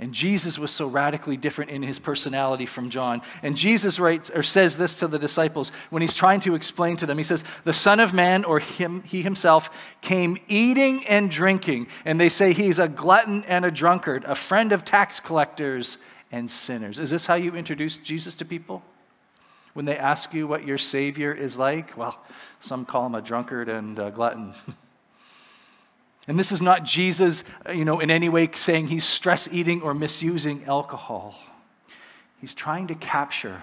And 0.00 0.14
Jesus 0.14 0.58
was 0.58 0.70
so 0.70 0.86
radically 0.86 1.36
different 1.36 1.70
in 1.70 1.82
his 1.82 1.98
personality 1.98 2.64
from 2.64 2.88
John. 2.88 3.20
And 3.42 3.54
Jesus 3.54 3.98
writes 3.98 4.30
or 4.34 4.42
says 4.42 4.78
this 4.78 4.96
to 4.96 5.06
the 5.06 5.18
disciples 5.18 5.72
when 5.90 6.00
he's 6.00 6.14
trying 6.14 6.40
to 6.40 6.54
explain 6.54 6.96
to 6.96 7.06
them. 7.06 7.18
He 7.18 7.24
says, 7.24 7.44
"The 7.64 7.74
Son 7.74 8.00
of 8.00 8.14
Man 8.14 8.44
or 8.44 8.60
him 8.60 9.02
he 9.02 9.20
himself 9.20 9.68
came 10.00 10.38
eating 10.48 11.06
and 11.06 11.30
drinking." 11.30 11.88
And 12.06 12.18
they 12.18 12.30
say 12.30 12.54
he's 12.54 12.78
a 12.78 12.88
glutton 12.88 13.44
and 13.44 13.66
a 13.66 13.70
drunkard, 13.70 14.24
a 14.24 14.34
friend 14.34 14.72
of 14.72 14.86
tax 14.86 15.20
collectors 15.20 15.98
and 16.32 16.50
sinners. 16.50 16.98
Is 16.98 17.10
this 17.10 17.26
how 17.26 17.34
you 17.34 17.54
introduce 17.54 17.98
Jesus 17.98 18.34
to 18.36 18.46
people? 18.46 18.82
When 19.74 19.84
they 19.84 19.98
ask 19.98 20.32
you 20.32 20.46
what 20.46 20.66
your 20.66 20.78
savior 20.78 21.32
is 21.32 21.58
like, 21.58 21.94
well, 21.96 22.18
some 22.58 22.86
call 22.86 23.04
him 23.04 23.14
a 23.14 23.22
drunkard 23.22 23.68
and 23.68 23.98
a 23.98 24.10
glutton. 24.10 24.54
And 26.30 26.38
this 26.38 26.52
is 26.52 26.62
not 26.62 26.84
Jesus, 26.84 27.42
uh, 27.68 27.72
you 27.72 27.84
know, 27.84 27.98
in 27.98 28.08
any 28.08 28.28
way 28.28 28.48
saying 28.54 28.86
he's 28.86 29.02
stress 29.02 29.48
eating 29.50 29.82
or 29.82 29.94
misusing 29.94 30.62
alcohol. 30.64 31.34
He's 32.40 32.54
trying 32.54 32.86
to 32.86 32.94
capture 32.94 33.60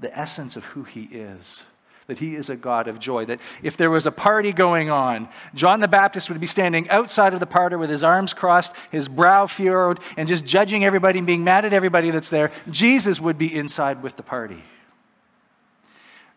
the 0.00 0.18
essence 0.18 0.56
of 0.56 0.64
who 0.64 0.82
he 0.82 1.02
is. 1.04 1.62
That 2.08 2.18
he 2.18 2.34
is 2.34 2.50
a 2.50 2.56
God 2.56 2.88
of 2.88 2.98
joy. 2.98 3.26
That 3.26 3.38
if 3.62 3.76
there 3.76 3.90
was 3.90 4.06
a 4.06 4.10
party 4.10 4.52
going 4.52 4.90
on, 4.90 5.28
John 5.54 5.78
the 5.78 5.86
Baptist 5.86 6.28
would 6.30 6.40
be 6.40 6.48
standing 6.48 6.90
outside 6.90 7.32
of 7.32 7.38
the 7.38 7.46
party 7.46 7.76
with 7.76 7.90
his 7.90 8.02
arms 8.02 8.34
crossed, 8.34 8.72
his 8.90 9.06
brow 9.06 9.46
furrowed, 9.46 10.00
and 10.16 10.26
just 10.26 10.44
judging 10.44 10.84
everybody 10.84 11.18
and 11.18 11.28
being 11.28 11.44
mad 11.44 11.64
at 11.64 11.72
everybody 11.72 12.10
that's 12.10 12.28
there. 12.28 12.50
Jesus 12.72 13.20
would 13.20 13.38
be 13.38 13.54
inside 13.54 14.02
with 14.02 14.16
the 14.16 14.24
party. 14.24 14.64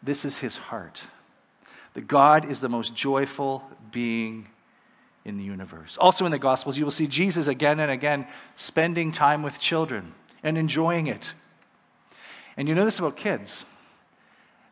This 0.03 0.24
is 0.24 0.38
his 0.38 0.55
heart 0.55 1.01
that 1.96 2.08
God 2.08 2.51
is 2.51 2.60
the 2.60 2.70
most 2.70 2.94
joyful 2.94 3.63
being 3.89 4.50
in 5.25 5.38
the 5.38 5.44
universe. 5.44 5.98
Also 6.00 6.25
in 6.25 6.32
the 6.32 6.39
Gospels, 6.39 6.77
you 6.77 6.86
will 6.86 6.91
see 6.91 7.08
Jesus 7.08 7.48
again 7.48 7.79
and 7.79 7.91
again 7.91 8.27
spending 8.55 9.12
time 9.12 9.44
with 9.44 9.60
children 9.60 10.13
and 10.44 10.58
enjoying 10.58 11.08
it. 11.08 11.34
And 12.55 12.70
you 12.70 12.75
know 12.75 12.86
this 12.86 13.00
about 13.00 13.17
kids 13.17 13.65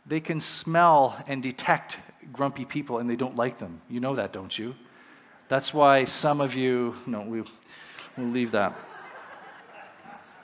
they 0.06 0.20
can 0.20 0.42
smell 0.42 1.18
and 1.28 1.42
detect 1.42 1.98
grumpy 2.34 2.66
people 2.66 3.00
and 3.00 3.10
they 3.10 3.16
don't 3.16 3.36
like 3.36 3.58
them. 3.58 3.82
You 3.90 4.00
know 4.00 4.16
that, 4.16 4.34
don't 4.34 4.58
you? 4.58 4.76
That's 5.48 5.74
why 5.74 6.06
some 6.06 6.42
of 6.42 6.54
you, 6.56 6.96
no, 7.06 7.22
we, 7.22 7.44
we'll 8.18 8.28
leave 8.28 8.52
that. 8.52 8.76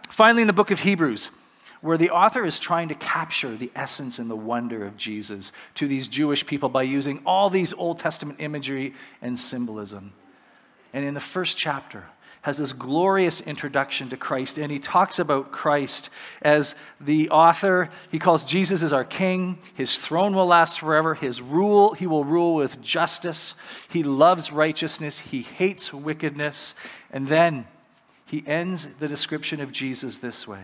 Finally, 0.09 0.43
in 0.43 0.47
the 0.47 0.53
book 0.53 0.71
of 0.71 0.79
Hebrews, 0.79 1.29
where 1.81 1.98
the 1.98 2.09
author 2.09 2.43
is 2.43 2.59
trying 2.59 2.89
to 2.89 2.95
capture 2.95 3.55
the 3.55 3.71
essence 3.75 4.19
and 4.19 4.29
the 4.29 4.36
wonder 4.36 4.86
of 4.86 4.98
Jesus 4.98 5.51
to 5.75 5.88
these 5.88 6.07
Jewish 6.07 6.45
people 6.45 6.69
by 6.69 6.83
using 6.83 7.21
all 7.25 7.50
these 7.50 7.74
Old 7.74 8.00
Testament 8.00 8.39
imagery 8.41 8.93
and 9.21 9.39
symbolism. 9.39 10.13
And 10.93 11.05
in 11.05 11.13
the 11.13 11.19
first 11.19 11.57
chapter, 11.57 12.05
has 12.41 12.57
this 12.57 12.71
glorious 12.71 13.41
introduction 13.41 14.09
to 14.09 14.17
Christ, 14.17 14.57
and 14.57 14.71
he 14.71 14.79
talks 14.79 15.19
about 15.19 15.51
Christ 15.51 16.09
as 16.41 16.74
the 17.01 17.29
author. 17.29 17.89
He 18.12 18.19
calls 18.19 18.45
Jesus 18.45 18.81
as 18.81 18.93
our 18.93 19.03
king. 19.03 19.57
His 19.74 19.98
throne 19.98 20.33
will 20.33 20.45
last 20.45 20.79
forever. 20.79 21.15
His 21.15 21.41
rule, 21.41 21.93
he 21.93 22.07
will 22.07 22.24
rule 22.24 22.55
with 22.55 22.81
justice. 22.81 23.55
He 23.89 24.03
loves 24.03 24.53
righteousness. 24.53 25.19
He 25.19 25.41
hates 25.41 25.93
wickedness. 25.93 26.75
And 27.12 27.27
then 27.27 27.67
he 28.25 28.43
ends 28.48 28.88
the 29.00 29.09
description 29.09 29.59
of 29.59 29.74
Jesus 29.74 30.19
this 30.19 30.48
way 30.48 30.63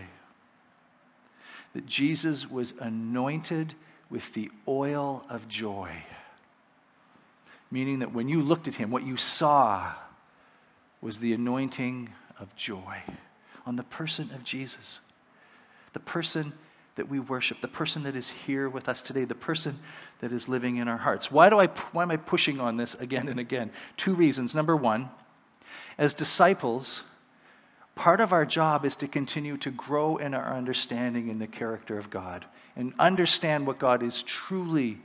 that 1.76 1.86
Jesus 1.86 2.50
was 2.50 2.74
anointed 2.80 3.74
with 4.10 4.34
the 4.34 4.50
oil 4.66 5.26
of 5.30 5.46
joy. 5.50 5.92
Meaning 7.70 8.00
that 8.00 8.14
when 8.14 8.30
you 8.30 8.42
looked 8.42 8.70
at 8.70 8.76
him, 8.76 8.92
what 8.92 9.04
you 9.04 9.18
saw 9.18 9.92
was 11.02 11.18
the 11.18 11.34
anointing 11.34 12.10
of 12.40 12.56
joy 12.56 13.04
on 13.66 13.76
the 13.76 13.84
person 13.84 14.32
of 14.34 14.46
Jesus, 14.46 15.02
the 15.92 16.00
person 16.00 16.54
that 16.96 17.10
we 17.10 17.20
worship, 17.20 17.60
the 17.60 17.68
person 17.68 18.04
that 18.04 18.16
is 18.16 18.30
here 18.30 18.70
with 18.70 18.88
us 18.88 19.02
today, 19.02 19.26
the 19.26 19.36
person 19.36 19.78
that 20.22 20.32
is 20.32 20.48
living 20.48 20.78
in 20.78 20.88
our 20.88 20.96
hearts. 20.96 21.30
Why, 21.30 21.50
do 21.50 21.60
I, 21.60 21.68
why 21.92 22.04
am 22.04 22.12
I 22.12 22.16
pushing 22.16 22.62
on 22.62 22.78
this 22.78 22.96
again 22.96 23.28
and 23.28 23.38
again? 23.38 23.70
Two 23.98 24.16
reasons. 24.16 24.56
Number 24.56 24.78
one, 24.78 25.10
as 25.98 26.14
disciples, 26.14 27.04
part 27.96 28.22
of 28.22 28.34
our 28.34 28.46
job 28.46 28.86
is 28.86 28.96
to 28.98 29.08
continue 29.08 29.58
to 29.58 29.72
grow 29.72 30.18
in 30.18 30.34
our 30.34 30.54
understanding 30.56 31.30
in 31.30 31.40
the 31.40 31.48
character 31.48 31.98
of 31.98 32.10
God 32.10 32.46
and 32.76 32.94
understand 33.00 33.66
what 33.66 33.80
God 33.80 34.04
is 34.04 34.22
truly 34.24 35.00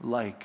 like. 0.00 0.44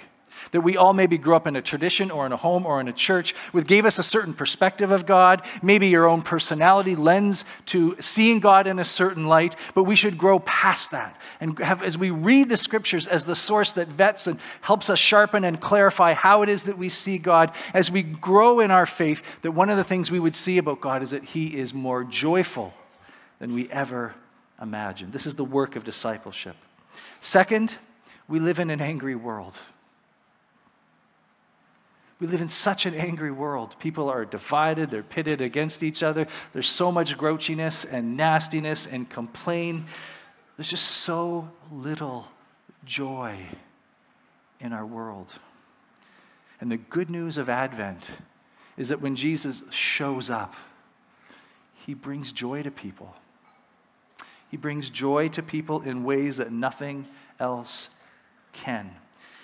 That 0.51 0.61
we 0.61 0.77
all 0.77 0.93
maybe 0.93 1.17
grew 1.17 1.35
up 1.35 1.47
in 1.47 1.55
a 1.55 1.61
tradition 1.61 2.11
or 2.11 2.25
in 2.25 2.31
a 2.31 2.37
home 2.37 2.65
or 2.65 2.81
in 2.81 2.87
a 2.87 2.93
church 2.93 3.33
which 3.51 3.67
gave 3.67 3.85
us 3.85 3.99
a 3.99 4.03
certain 4.03 4.33
perspective 4.33 4.91
of 4.91 5.05
God, 5.05 5.41
maybe 5.61 5.87
your 5.87 6.07
own 6.07 6.21
personality 6.21 6.95
lends 6.95 7.45
to 7.67 7.95
seeing 7.99 8.39
God 8.39 8.67
in 8.67 8.79
a 8.79 8.85
certain 8.85 9.27
light, 9.27 9.55
but 9.73 9.83
we 9.83 9.95
should 9.95 10.17
grow 10.17 10.39
past 10.39 10.91
that. 10.91 11.15
And 11.39 11.57
have, 11.59 11.83
as 11.83 11.97
we 11.97 12.11
read 12.11 12.49
the 12.49 12.57
scriptures 12.57 13.07
as 13.07 13.25
the 13.25 13.35
source 13.35 13.73
that 13.73 13.87
vets 13.87 14.27
and 14.27 14.39
helps 14.61 14.89
us 14.89 14.99
sharpen 14.99 15.43
and 15.43 15.59
clarify 15.59 16.13
how 16.13 16.41
it 16.41 16.49
is 16.49 16.63
that 16.63 16.77
we 16.77 16.89
see 16.89 17.17
God, 17.17 17.51
as 17.73 17.91
we 17.91 18.03
grow 18.03 18.59
in 18.59 18.71
our 18.71 18.85
faith, 18.85 19.21
that 19.41 19.51
one 19.51 19.69
of 19.69 19.77
the 19.77 19.83
things 19.83 20.11
we 20.11 20.19
would 20.19 20.35
see 20.35 20.57
about 20.57 20.81
God 20.81 21.03
is 21.03 21.11
that 21.11 21.23
He 21.23 21.57
is 21.57 21.73
more 21.73 22.03
joyful 22.03 22.73
than 23.39 23.53
we 23.53 23.69
ever 23.71 24.13
imagined. 24.61 25.11
This 25.11 25.25
is 25.25 25.35
the 25.35 25.45
work 25.45 25.75
of 25.75 25.83
discipleship. 25.83 26.55
Second, 27.19 27.77
we 28.27 28.39
live 28.39 28.59
in 28.59 28.69
an 28.69 28.81
angry 28.81 29.15
world. 29.15 29.59
We 32.21 32.27
live 32.27 32.41
in 32.41 32.49
such 32.49 32.85
an 32.85 32.93
angry 32.93 33.31
world. 33.31 33.75
People 33.79 34.07
are 34.07 34.25
divided, 34.25 34.91
they're 34.91 35.01
pitted 35.01 35.41
against 35.41 35.81
each 35.81 36.03
other. 36.03 36.27
There's 36.53 36.69
so 36.69 36.91
much 36.91 37.17
grouchiness 37.17 37.83
and 37.91 38.15
nastiness 38.15 38.85
and 38.85 39.09
complain. 39.09 39.87
There's 40.55 40.69
just 40.69 40.85
so 40.85 41.49
little 41.71 42.27
joy 42.85 43.39
in 44.59 44.71
our 44.71 44.85
world. 44.85 45.33
And 46.59 46.71
the 46.71 46.77
good 46.77 47.09
news 47.09 47.39
of 47.39 47.49
Advent 47.49 48.07
is 48.77 48.89
that 48.89 49.01
when 49.01 49.15
Jesus 49.15 49.63
shows 49.71 50.29
up, 50.29 50.53
he 51.73 51.95
brings 51.95 52.31
joy 52.31 52.61
to 52.61 52.69
people. 52.69 53.15
He 54.51 54.57
brings 54.57 54.91
joy 54.91 55.29
to 55.29 55.41
people 55.41 55.81
in 55.81 56.03
ways 56.03 56.37
that 56.37 56.51
nothing 56.51 57.07
else 57.39 57.89
can. 58.53 58.91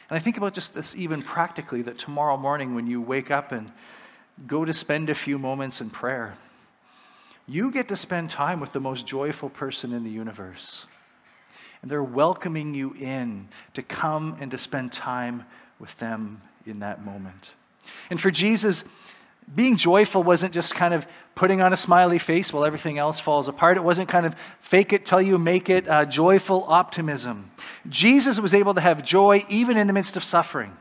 And 0.09 0.17
I 0.17 0.19
think 0.19 0.37
about 0.37 0.53
just 0.53 0.73
this 0.73 0.95
even 0.95 1.21
practically 1.21 1.81
that 1.83 1.97
tomorrow 1.97 2.37
morning 2.37 2.75
when 2.75 2.87
you 2.87 3.01
wake 3.01 3.29
up 3.31 3.51
and 3.51 3.71
go 4.45 4.63
to 4.63 4.73
spend 4.73 5.09
a 5.09 5.15
few 5.15 5.37
moments 5.37 5.81
in 5.81 5.89
prayer, 5.89 6.37
you 7.47 7.71
get 7.71 7.87
to 7.89 7.95
spend 7.95 8.29
time 8.29 8.59
with 8.59 8.73
the 8.73 8.79
most 8.79 9.05
joyful 9.05 9.49
person 9.49 9.93
in 9.93 10.03
the 10.03 10.09
universe. 10.09 10.85
And 11.81 11.91
they're 11.91 12.03
welcoming 12.03 12.73
you 12.73 12.93
in 12.93 13.47
to 13.73 13.81
come 13.81 14.37
and 14.39 14.51
to 14.51 14.57
spend 14.57 14.91
time 14.91 15.45
with 15.79 15.97
them 15.97 16.41
in 16.65 16.79
that 16.79 17.05
moment. 17.05 17.53
And 18.09 18.19
for 18.19 18.31
Jesus, 18.31 18.83
being 19.53 19.77
joyful 19.77 20.23
wasn't 20.23 20.53
just 20.53 20.75
kind 20.75 20.93
of 20.93 21.07
putting 21.33 21.61
on 21.61 21.71
a 21.71 21.77
smiley 21.77 22.19
face 22.19 22.51
while 22.51 22.65
everything 22.65 22.97
else 22.97 23.19
falls 23.19 23.47
apart. 23.47 23.77
It 23.77 23.83
wasn't 23.83 24.09
kind 24.09 24.25
of 24.25 24.35
fake 24.59 24.91
it 24.91 25.05
till 25.05 25.21
you 25.21 25.37
make 25.37 25.69
it, 25.69 25.87
uh, 25.87 26.05
joyful 26.05 26.65
optimism. 26.67 27.51
Jesus 27.87 28.39
was 28.39 28.53
able 28.53 28.73
to 28.73 28.81
have 28.81 29.03
joy 29.03 29.45
even 29.47 29.77
in 29.77 29.87
the 29.87 29.93
midst 29.93 30.17
of 30.17 30.23
suffering. 30.23 30.75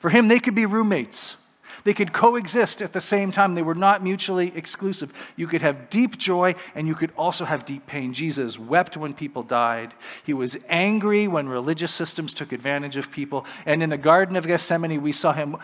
For 0.00 0.10
him, 0.10 0.28
they 0.28 0.40
could 0.40 0.54
be 0.54 0.66
roommates. 0.66 1.36
They 1.84 1.92
could 1.92 2.12
coexist 2.12 2.80
at 2.80 2.94
the 2.94 3.00
same 3.00 3.30
time. 3.30 3.54
They 3.54 3.62
were 3.62 3.74
not 3.74 4.02
mutually 4.02 4.52
exclusive. 4.56 5.12
You 5.36 5.46
could 5.46 5.60
have 5.60 5.90
deep 5.90 6.16
joy 6.16 6.54
and 6.74 6.88
you 6.88 6.94
could 6.94 7.12
also 7.16 7.44
have 7.44 7.66
deep 7.66 7.86
pain. 7.86 8.14
Jesus 8.14 8.58
wept 8.58 8.96
when 8.96 9.12
people 9.12 9.42
died. 9.42 9.92
He 10.24 10.32
was 10.32 10.56
angry 10.68 11.28
when 11.28 11.48
religious 11.48 11.92
systems 11.92 12.32
took 12.32 12.52
advantage 12.52 12.96
of 12.96 13.10
people. 13.10 13.44
And 13.66 13.82
in 13.82 13.90
the 13.90 13.98
Garden 13.98 14.36
of 14.36 14.46
Gethsemane, 14.46 15.02
we 15.02 15.12
saw 15.12 15.32
him 15.32 15.58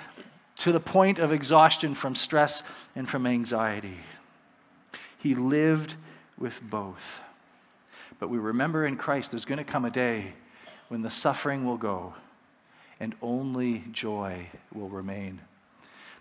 to 0.61 0.73
the 0.73 0.81
point 0.81 1.19
of 1.19 1.33
exhaustion 1.33 1.95
from 1.95 2.15
stress 2.15 2.63
and 2.95 3.09
from 3.09 3.27
anxiety. 3.27 3.97
He 5.19 5.35
lived 5.35 5.95
with 6.39 6.61
both. 6.63 7.21
But 8.19 8.29
we 8.29 8.39
remember 8.39 8.87
in 8.87 8.97
Christ 8.97 9.31
there's 9.31 9.47
going 9.47 9.59
to 9.59 9.65
come 9.65 9.87
a 9.87 9.91
day 9.91 10.35
when 10.89 11.01
the 11.01 11.11
suffering 11.11 11.65
will 11.65 11.79
go 11.79 12.15
and 12.99 13.15
only 13.23 13.85
joy 13.91 14.49
will 14.75 14.91
remain. 14.91 15.41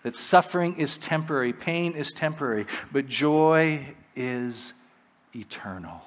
That 0.04 0.16
suffering 0.16 0.78
is 0.78 0.98
temporary, 0.98 1.52
pain 1.52 1.94
is 1.94 2.14
temporary, 2.14 2.66
but 2.94 3.08
joy 3.08 3.94
is 4.16 4.72
eternal. 5.36 6.02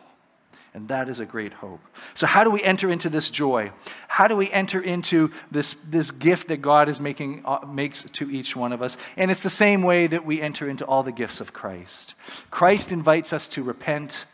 And 0.75 0.89
that 0.89 1.11
is 1.11 1.21
a 1.21 1.27
great 1.27 1.53
hope. 1.53 1.81
So, 2.15 2.27
how 2.27 2.45
do 2.45 2.51
we 2.51 2.63
enter 2.63 2.91
into 2.91 3.11
this 3.11 3.29
joy? 3.29 3.73
How 4.09 4.27
do 4.27 4.37
we 4.37 4.51
enter 4.51 4.81
into 4.81 5.31
this, 5.51 5.77
this 5.91 6.11
gift 6.11 6.49
that 6.49 6.63
God 6.63 6.89
is 6.89 6.99
making, 6.99 7.43
uh, 7.45 7.67
makes 7.67 8.05
to 8.05 8.31
each 8.31 8.57
one 8.57 8.73
of 8.73 8.81
us? 8.81 8.97
And 9.19 9.31
it's 9.31 9.43
the 9.43 9.51
same 9.51 9.83
way 9.83 10.07
that 10.07 10.25
we 10.25 10.41
enter 10.41 10.69
into 10.69 10.87
all 10.87 11.03
the 11.03 11.13
gifts 11.13 11.43
of 11.43 11.53
Christ. 11.53 12.15
Christ 12.51 12.91
invites 12.91 13.35
us 13.35 13.49
to 13.49 13.63
repent 13.63 14.25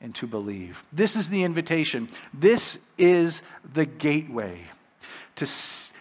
and 0.00 0.14
to 0.14 0.28
believe. 0.28 0.84
This 0.92 1.16
is 1.16 1.30
the 1.30 1.42
invitation. 1.42 2.08
This 2.32 2.78
is 2.96 3.42
the 3.74 3.84
gateway 3.84 4.60
to, 5.36 5.46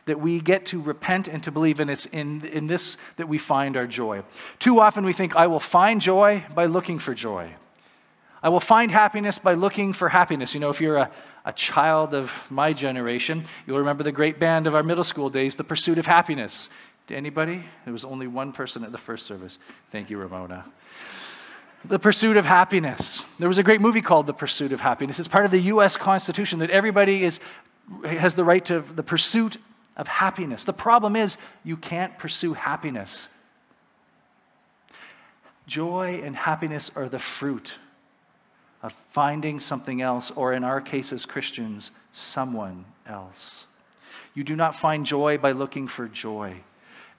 that 0.05 0.19
we 0.19 0.41
get 0.41 0.67
to 0.67 0.81
repent 0.81 1.27
and 1.27 1.43
to 1.43 1.51
believe, 1.51 1.79
and 1.79 1.89
it's 1.89 2.05
in, 2.07 2.45
in 2.45 2.67
this 2.67 2.97
that 3.15 3.27
we 3.27 3.39
find 3.39 3.75
our 3.75 3.87
joy. 3.87 4.21
Too 4.59 4.79
often 4.79 5.05
we 5.05 5.13
think, 5.13 5.35
I 5.35 5.47
will 5.47 5.59
find 5.59 5.99
joy 5.99 6.43
by 6.53 6.65
looking 6.65 6.99
for 6.99 7.15
joy. 7.15 7.55
I 8.43 8.49
will 8.49 8.59
find 8.59 8.91
happiness 8.91 9.39
by 9.39 9.55
looking 9.55 9.93
for 9.93 10.09
happiness. 10.09 10.53
You 10.53 10.59
know, 10.59 10.69
if 10.69 10.79
you're 10.79 10.97
a, 10.97 11.11
a 11.45 11.53
child 11.53 12.13
of 12.13 12.31
my 12.49 12.73
generation, 12.73 13.45
you'll 13.65 13.79
remember 13.79 14.03
the 14.03 14.11
great 14.11 14.39
band 14.39 14.67
of 14.67 14.75
our 14.75 14.83
middle 14.83 15.03
school 15.03 15.29
days, 15.29 15.55
The 15.55 15.63
Pursuit 15.63 15.97
of 15.97 16.05
Happiness. 16.05 16.69
Anybody? 17.09 17.63
There 17.85 17.93
was 17.93 18.03
only 18.03 18.27
one 18.27 18.51
person 18.51 18.83
at 18.83 18.91
the 18.91 18.97
first 18.97 19.25
service. 19.25 19.57
Thank 19.91 20.09
you, 20.09 20.17
Ramona. 20.17 20.65
The 21.85 21.99
Pursuit 21.99 22.37
of 22.37 22.45
Happiness. 22.45 23.23
There 23.39 23.47
was 23.47 23.57
a 23.57 23.63
great 23.63 23.81
movie 23.81 24.01
called 24.01 24.27
The 24.27 24.33
Pursuit 24.33 24.71
of 24.71 24.81
Happiness. 24.81 25.17
It's 25.17 25.27
part 25.27 25.45
of 25.45 25.51
the 25.51 25.61
U.S. 25.61 25.95
Constitution 25.95 26.59
that 26.59 26.69
everybody 26.69 27.23
is, 27.23 27.39
has 28.03 28.35
the 28.35 28.43
right 28.43 28.63
to 28.65 28.81
the 28.81 29.03
pursuit 29.03 29.57
of 29.95 30.07
happiness. 30.07 30.65
The 30.65 30.73
problem 30.73 31.15
is, 31.15 31.37
you 31.63 31.77
can't 31.77 32.17
pursue 32.19 32.53
happiness. 32.53 33.29
Joy 35.65 36.21
and 36.23 36.35
happiness 36.35 36.91
are 36.95 37.09
the 37.09 37.19
fruit 37.19 37.75
of 38.83 38.95
finding 39.11 39.59
something 39.59 40.01
else, 40.01 40.31
or 40.35 40.53
in 40.53 40.63
our 40.63 40.81
case 40.81 41.11
as 41.11 41.25
Christians, 41.25 41.91
someone 42.11 42.85
else. 43.05 43.65
You 44.33 44.43
do 44.43 44.55
not 44.55 44.79
find 44.79 45.05
joy 45.05 45.37
by 45.37 45.51
looking 45.51 45.87
for 45.87 46.07
joy. 46.07 46.61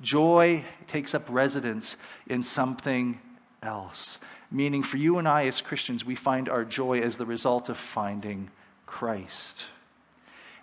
Joy 0.01 0.65
takes 0.87 1.15
up 1.15 1.27
residence 1.29 1.97
in 2.29 2.43
something 2.43 3.21
else. 3.63 4.19
Meaning, 4.51 4.83
for 4.83 4.97
you 4.97 5.19
and 5.19 5.27
I 5.27 5.47
as 5.47 5.61
Christians, 5.61 6.05
we 6.05 6.15
find 6.15 6.49
our 6.49 6.65
joy 6.65 7.01
as 7.01 7.17
the 7.17 7.27
result 7.27 7.69
of 7.69 7.77
finding 7.77 8.51
Christ. 8.87 9.67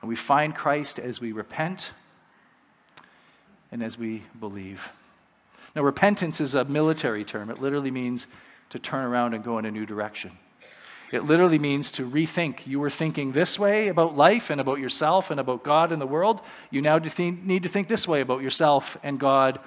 And 0.01 0.09
we 0.09 0.15
find 0.15 0.55
Christ 0.55 0.97
as 0.97 1.19
we 1.19 1.31
repent 1.33 1.91
and 3.71 3.83
as 3.83 3.97
we 3.97 4.23
believe. 4.39 4.87
Now, 5.75 5.81
repentance 5.81 6.39
is 6.39 6.55
a 6.55 6.63
military 6.63 7.25
term. 7.25 7.49
It 7.49 7.61
literally 7.61 7.91
means 7.91 8.27
to 8.69 8.79
turn 8.79 9.03
around 9.03 9.33
and 9.33 9.43
go 9.43 9.57
in 9.57 9.65
a 9.65 9.71
new 9.71 9.85
direction. 9.85 10.31
It 11.15 11.23
literally 11.23 11.59
means 11.59 11.91
to 11.93 12.07
rethink. 12.07 12.67
You 12.67 12.79
were 12.79 12.89
thinking 12.89 13.31
this 13.31 13.57
way 13.57 13.87
about 13.87 14.15
life 14.15 14.49
and 14.49 14.61
about 14.61 14.79
yourself 14.79 15.31
and 15.31 15.39
about 15.39 15.63
God 15.63 15.91
and 15.91 16.01
the 16.01 16.07
world. 16.07 16.41
You 16.69 16.81
now 16.81 16.97
need 16.97 17.63
to 17.63 17.69
think 17.69 17.87
this 17.87 18.07
way 18.07 18.21
about 18.21 18.41
yourself 18.41 18.97
and 19.01 19.19
God 19.19 19.59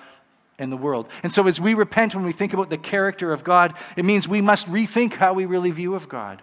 and 0.58 0.70
the 0.70 0.76
world. 0.76 1.08
And 1.22 1.32
so, 1.32 1.46
as 1.46 1.60
we 1.60 1.74
repent, 1.74 2.14
when 2.14 2.24
we 2.24 2.32
think 2.32 2.52
about 2.52 2.70
the 2.70 2.78
character 2.78 3.32
of 3.32 3.44
God, 3.44 3.74
it 3.96 4.04
means 4.04 4.28
we 4.28 4.40
must 4.40 4.66
rethink 4.66 5.14
how 5.14 5.32
we 5.32 5.46
really 5.46 5.70
view 5.70 5.94
of 5.94 6.08
God. 6.08 6.42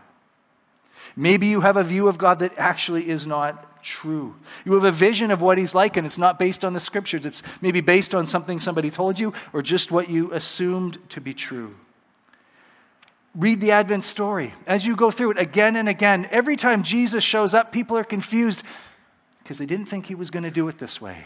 Maybe 1.16 1.48
you 1.48 1.62
have 1.62 1.78
a 1.78 1.84
view 1.84 2.08
of 2.08 2.18
God 2.18 2.40
that 2.40 2.54
actually 2.58 3.08
is 3.08 3.26
not 3.26 3.84
true. 3.84 4.36
You 4.66 4.74
have 4.74 4.84
a 4.84 4.92
vision 4.92 5.32
of 5.32 5.42
what 5.42 5.58
He's 5.58 5.76
like, 5.76 5.98
and 5.98 6.08
it's 6.08 6.18
not 6.18 6.40
based 6.40 6.66
on 6.66 6.74
the 6.74 6.80
scriptures. 6.80 7.26
It's 7.26 7.44
maybe 7.62 7.82
based 7.82 8.16
on 8.16 8.26
something 8.26 8.60
somebody 8.60 8.90
told 8.90 9.20
you 9.20 9.34
or 9.54 9.62
just 9.62 9.92
what 9.92 10.10
you 10.10 10.34
assumed 10.34 10.98
to 11.10 11.22
be 11.22 11.34
true. 11.34 11.76
Read 13.36 13.60
the 13.60 13.72
Advent 13.72 14.04
story. 14.04 14.54
As 14.66 14.86
you 14.86 14.96
go 14.96 15.12
through 15.12 15.32
it 15.32 15.38
again 15.38 15.76
and 15.76 15.90
again, 15.90 16.28
every 16.32 16.56
time 16.56 16.84
Jesus 16.84 17.24
shows 17.24 17.54
up, 17.54 17.72
people 17.72 17.98
are 17.98 18.04
confused 18.04 18.64
because 19.44 19.58
they 19.58 19.66
didn't 19.66 19.88
think 19.88 20.06
He 20.06 20.16
was 20.16 20.32
going 20.32 20.44
to 20.44 20.52
do 20.52 20.68
it 20.70 20.80
this 20.80 21.02
way. 21.02 21.26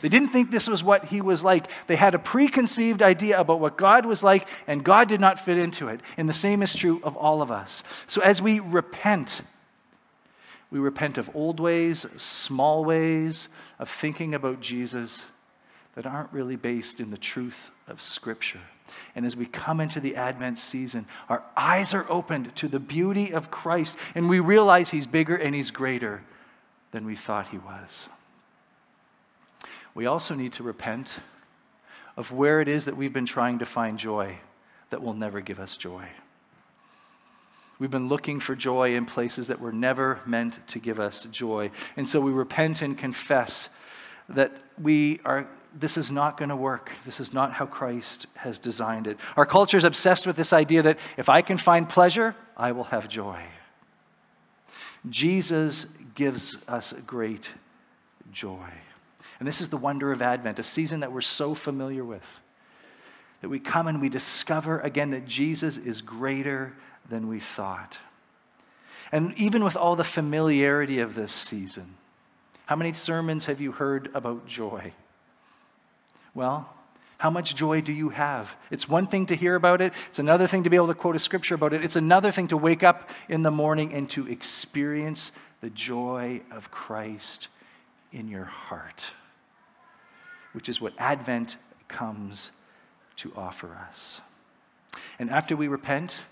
They 0.00 0.08
didn't 0.08 0.30
think 0.30 0.50
this 0.50 0.68
was 0.68 0.82
what 0.82 1.04
he 1.04 1.20
was 1.20 1.42
like. 1.42 1.68
They 1.86 1.96
had 1.96 2.14
a 2.14 2.18
preconceived 2.18 3.02
idea 3.02 3.38
about 3.38 3.60
what 3.60 3.78
God 3.78 4.04
was 4.04 4.22
like, 4.22 4.48
and 4.66 4.84
God 4.84 5.08
did 5.08 5.20
not 5.20 5.40
fit 5.40 5.58
into 5.58 5.88
it. 5.88 6.00
And 6.16 6.28
the 6.28 6.34
same 6.34 6.62
is 6.62 6.74
true 6.74 7.00
of 7.02 7.16
all 7.16 7.40
of 7.40 7.50
us. 7.50 7.82
So 8.06 8.20
as 8.20 8.42
we 8.42 8.60
repent, 8.60 9.42
we 10.70 10.78
repent 10.78 11.18
of 11.18 11.30
old 11.34 11.60
ways, 11.60 12.06
small 12.16 12.84
ways 12.84 13.48
of 13.78 13.88
thinking 13.88 14.34
about 14.34 14.60
Jesus 14.60 15.24
that 15.94 16.06
aren't 16.06 16.32
really 16.32 16.56
based 16.56 17.00
in 17.00 17.10
the 17.10 17.16
truth 17.16 17.70
of 17.88 18.02
Scripture. 18.02 18.60
And 19.14 19.26
as 19.26 19.36
we 19.36 19.46
come 19.46 19.80
into 19.80 20.00
the 20.00 20.16
Advent 20.16 20.58
season, 20.58 21.06
our 21.28 21.42
eyes 21.56 21.94
are 21.94 22.06
opened 22.10 22.54
to 22.56 22.68
the 22.68 22.80
beauty 22.80 23.32
of 23.32 23.50
Christ, 23.50 23.96
and 24.14 24.28
we 24.28 24.40
realize 24.40 24.90
He's 24.90 25.06
bigger 25.06 25.36
and 25.36 25.54
He's 25.54 25.70
greater 25.70 26.22
than 26.92 27.04
we 27.06 27.16
thought 27.16 27.48
He 27.48 27.58
was 27.58 28.08
we 29.96 30.04
also 30.04 30.34
need 30.34 30.52
to 30.52 30.62
repent 30.62 31.16
of 32.18 32.30
where 32.30 32.60
it 32.60 32.68
is 32.68 32.84
that 32.84 32.96
we've 32.96 33.14
been 33.14 33.26
trying 33.26 33.58
to 33.58 33.66
find 33.66 33.98
joy 33.98 34.38
that 34.90 35.02
will 35.02 35.14
never 35.14 35.40
give 35.40 35.58
us 35.58 35.78
joy. 35.78 36.06
We've 37.78 37.90
been 37.90 38.08
looking 38.08 38.38
for 38.38 38.54
joy 38.54 38.94
in 38.94 39.06
places 39.06 39.46
that 39.46 39.58
were 39.58 39.72
never 39.72 40.20
meant 40.26 40.66
to 40.68 40.78
give 40.78 41.00
us 41.00 41.26
joy. 41.30 41.70
And 41.96 42.06
so 42.06 42.20
we 42.20 42.30
repent 42.30 42.82
and 42.82 42.96
confess 42.96 43.70
that 44.28 44.52
we 44.80 45.20
are 45.24 45.48
this 45.78 45.96
is 45.96 46.10
not 46.10 46.38
going 46.38 46.48
to 46.48 46.56
work. 46.56 46.90
This 47.04 47.20
is 47.20 47.32
not 47.32 47.52
how 47.52 47.66
Christ 47.66 48.26
has 48.34 48.58
designed 48.58 49.06
it. 49.06 49.18
Our 49.36 49.46
culture 49.46 49.76
is 49.76 49.84
obsessed 49.84 50.26
with 50.26 50.36
this 50.36 50.52
idea 50.52 50.82
that 50.82 50.98
if 51.16 51.28
I 51.28 51.42
can 51.42 51.58
find 51.58 51.88
pleasure, 51.88 52.34
I 52.56 52.72
will 52.72 52.84
have 52.84 53.08
joy. 53.08 53.42
Jesus 55.08 55.86
gives 56.14 56.56
us 56.66 56.94
great 57.06 57.50
joy. 58.32 58.68
And 59.38 59.46
this 59.46 59.60
is 59.60 59.68
the 59.68 59.76
wonder 59.76 60.12
of 60.12 60.22
Advent, 60.22 60.58
a 60.58 60.62
season 60.62 61.00
that 61.00 61.12
we're 61.12 61.20
so 61.20 61.54
familiar 61.54 62.04
with. 62.04 62.24
That 63.42 63.50
we 63.50 63.60
come 63.60 63.86
and 63.86 64.00
we 64.00 64.08
discover 64.08 64.80
again 64.80 65.10
that 65.10 65.26
Jesus 65.26 65.76
is 65.76 66.00
greater 66.00 66.72
than 67.10 67.28
we 67.28 67.38
thought. 67.38 67.98
And 69.12 69.34
even 69.36 69.62
with 69.62 69.76
all 69.76 69.94
the 69.94 70.04
familiarity 70.04 71.00
of 71.00 71.14
this 71.14 71.32
season, 71.32 71.94
how 72.64 72.76
many 72.76 72.94
sermons 72.94 73.44
have 73.44 73.60
you 73.60 73.72
heard 73.72 74.10
about 74.14 74.46
joy? 74.46 74.92
Well, 76.36 76.72
how 77.18 77.30
much 77.30 77.56
joy 77.56 77.80
do 77.80 77.92
you 77.92 78.10
have? 78.10 78.48
It's 78.70 78.88
one 78.88 79.08
thing 79.08 79.26
to 79.26 79.34
hear 79.34 79.56
about 79.56 79.80
it, 79.80 79.92
it's 80.08 80.20
another 80.20 80.46
thing 80.46 80.62
to 80.62 80.70
be 80.70 80.76
able 80.76 80.88
to 80.88 80.94
quote 80.94 81.16
a 81.16 81.18
scripture 81.18 81.56
about 81.56 81.72
it, 81.72 81.82
it's 81.82 81.96
another 81.96 82.30
thing 82.30 82.46
to 82.48 82.56
wake 82.56 82.84
up 82.84 83.10
in 83.28 83.42
the 83.42 83.50
morning 83.50 83.92
and 83.92 84.08
to 84.10 84.28
experience 84.28 85.32
the 85.62 85.70
joy 85.70 86.42
of 86.52 86.70
Christ 86.70 87.48
in 88.12 88.28
your 88.28 88.44
heart 88.44 89.10
which 90.56 90.70
is 90.70 90.80
what 90.80 90.94
Advent 90.96 91.58
comes 91.86 92.50
to 93.14 93.30
offer 93.36 93.76
us. 93.90 94.22
And 95.18 95.28
after 95.28 95.54
we 95.54 95.68
repent, 95.68 96.22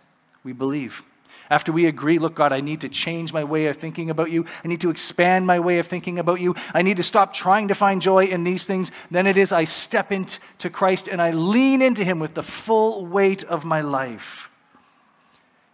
we 0.42 0.54
believe. 0.54 1.02
After 1.50 1.72
we 1.72 1.86
agree, 1.86 2.18
look, 2.18 2.34
God, 2.34 2.52
I 2.52 2.60
need 2.60 2.80
to 2.82 2.88
change 2.88 3.32
my 3.32 3.44
way 3.44 3.66
of 3.66 3.76
thinking 3.76 4.10
about 4.10 4.30
you. 4.30 4.46
I 4.64 4.68
need 4.68 4.80
to 4.80 4.90
expand 4.90 5.46
my 5.46 5.60
way 5.60 5.78
of 5.78 5.86
thinking 5.86 6.18
about 6.18 6.40
you. 6.40 6.54
I 6.72 6.82
need 6.82 6.96
to 6.96 7.02
stop 7.02 7.34
trying 7.34 7.68
to 7.68 7.74
find 7.74 8.00
joy 8.00 8.24
in 8.24 8.44
these 8.44 8.66
things. 8.66 8.90
Then 9.10 9.26
it 9.26 9.36
is 9.36 9.52
I 9.52 9.64
step 9.64 10.10
into 10.10 10.70
Christ 10.70 11.08
and 11.08 11.20
I 11.20 11.30
lean 11.30 11.82
into 11.82 12.04
Him 12.04 12.18
with 12.18 12.34
the 12.34 12.42
full 12.42 13.06
weight 13.06 13.44
of 13.44 13.64
my 13.64 13.82
life. 13.82 14.48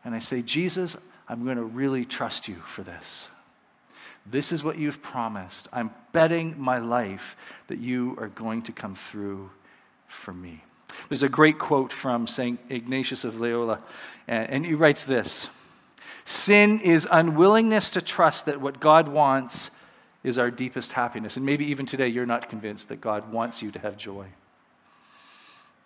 And 0.04 0.14
I 0.14 0.18
say, 0.18 0.42
Jesus, 0.42 0.96
I'm 1.28 1.44
going 1.44 1.56
to 1.56 1.64
really 1.64 2.04
trust 2.04 2.48
you 2.48 2.56
for 2.66 2.82
this. 2.82 3.28
This 4.26 4.52
is 4.52 4.62
what 4.62 4.76
you've 4.78 5.02
promised. 5.02 5.68
I'm 5.72 5.90
betting 6.12 6.54
my 6.58 6.78
life 6.78 7.36
that 7.68 7.78
you 7.78 8.16
are 8.18 8.28
going 8.28 8.62
to 8.62 8.72
come 8.72 8.94
through 8.94 9.50
for 10.08 10.32
me. 10.32 10.62
There's 11.08 11.22
a 11.22 11.28
great 11.28 11.58
quote 11.58 11.92
from 11.92 12.26
St. 12.26 12.58
Ignatius 12.68 13.24
of 13.24 13.40
Loyola, 13.40 13.80
and 14.28 14.66
he 14.66 14.74
writes 14.74 15.04
this 15.04 15.48
Sin 16.24 16.80
is 16.80 17.08
unwillingness 17.10 17.90
to 17.90 18.02
trust 18.02 18.46
that 18.46 18.60
what 18.60 18.80
God 18.80 19.08
wants 19.08 19.70
is 20.22 20.38
our 20.38 20.50
deepest 20.50 20.92
happiness. 20.92 21.36
And 21.36 21.46
maybe 21.46 21.66
even 21.66 21.86
today 21.86 22.08
you're 22.08 22.26
not 22.26 22.48
convinced 22.48 22.88
that 22.88 23.00
God 23.00 23.32
wants 23.32 23.62
you 23.62 23.70
to 23.70 23.78
have 23.78 23.96
joy. 23.96 24.26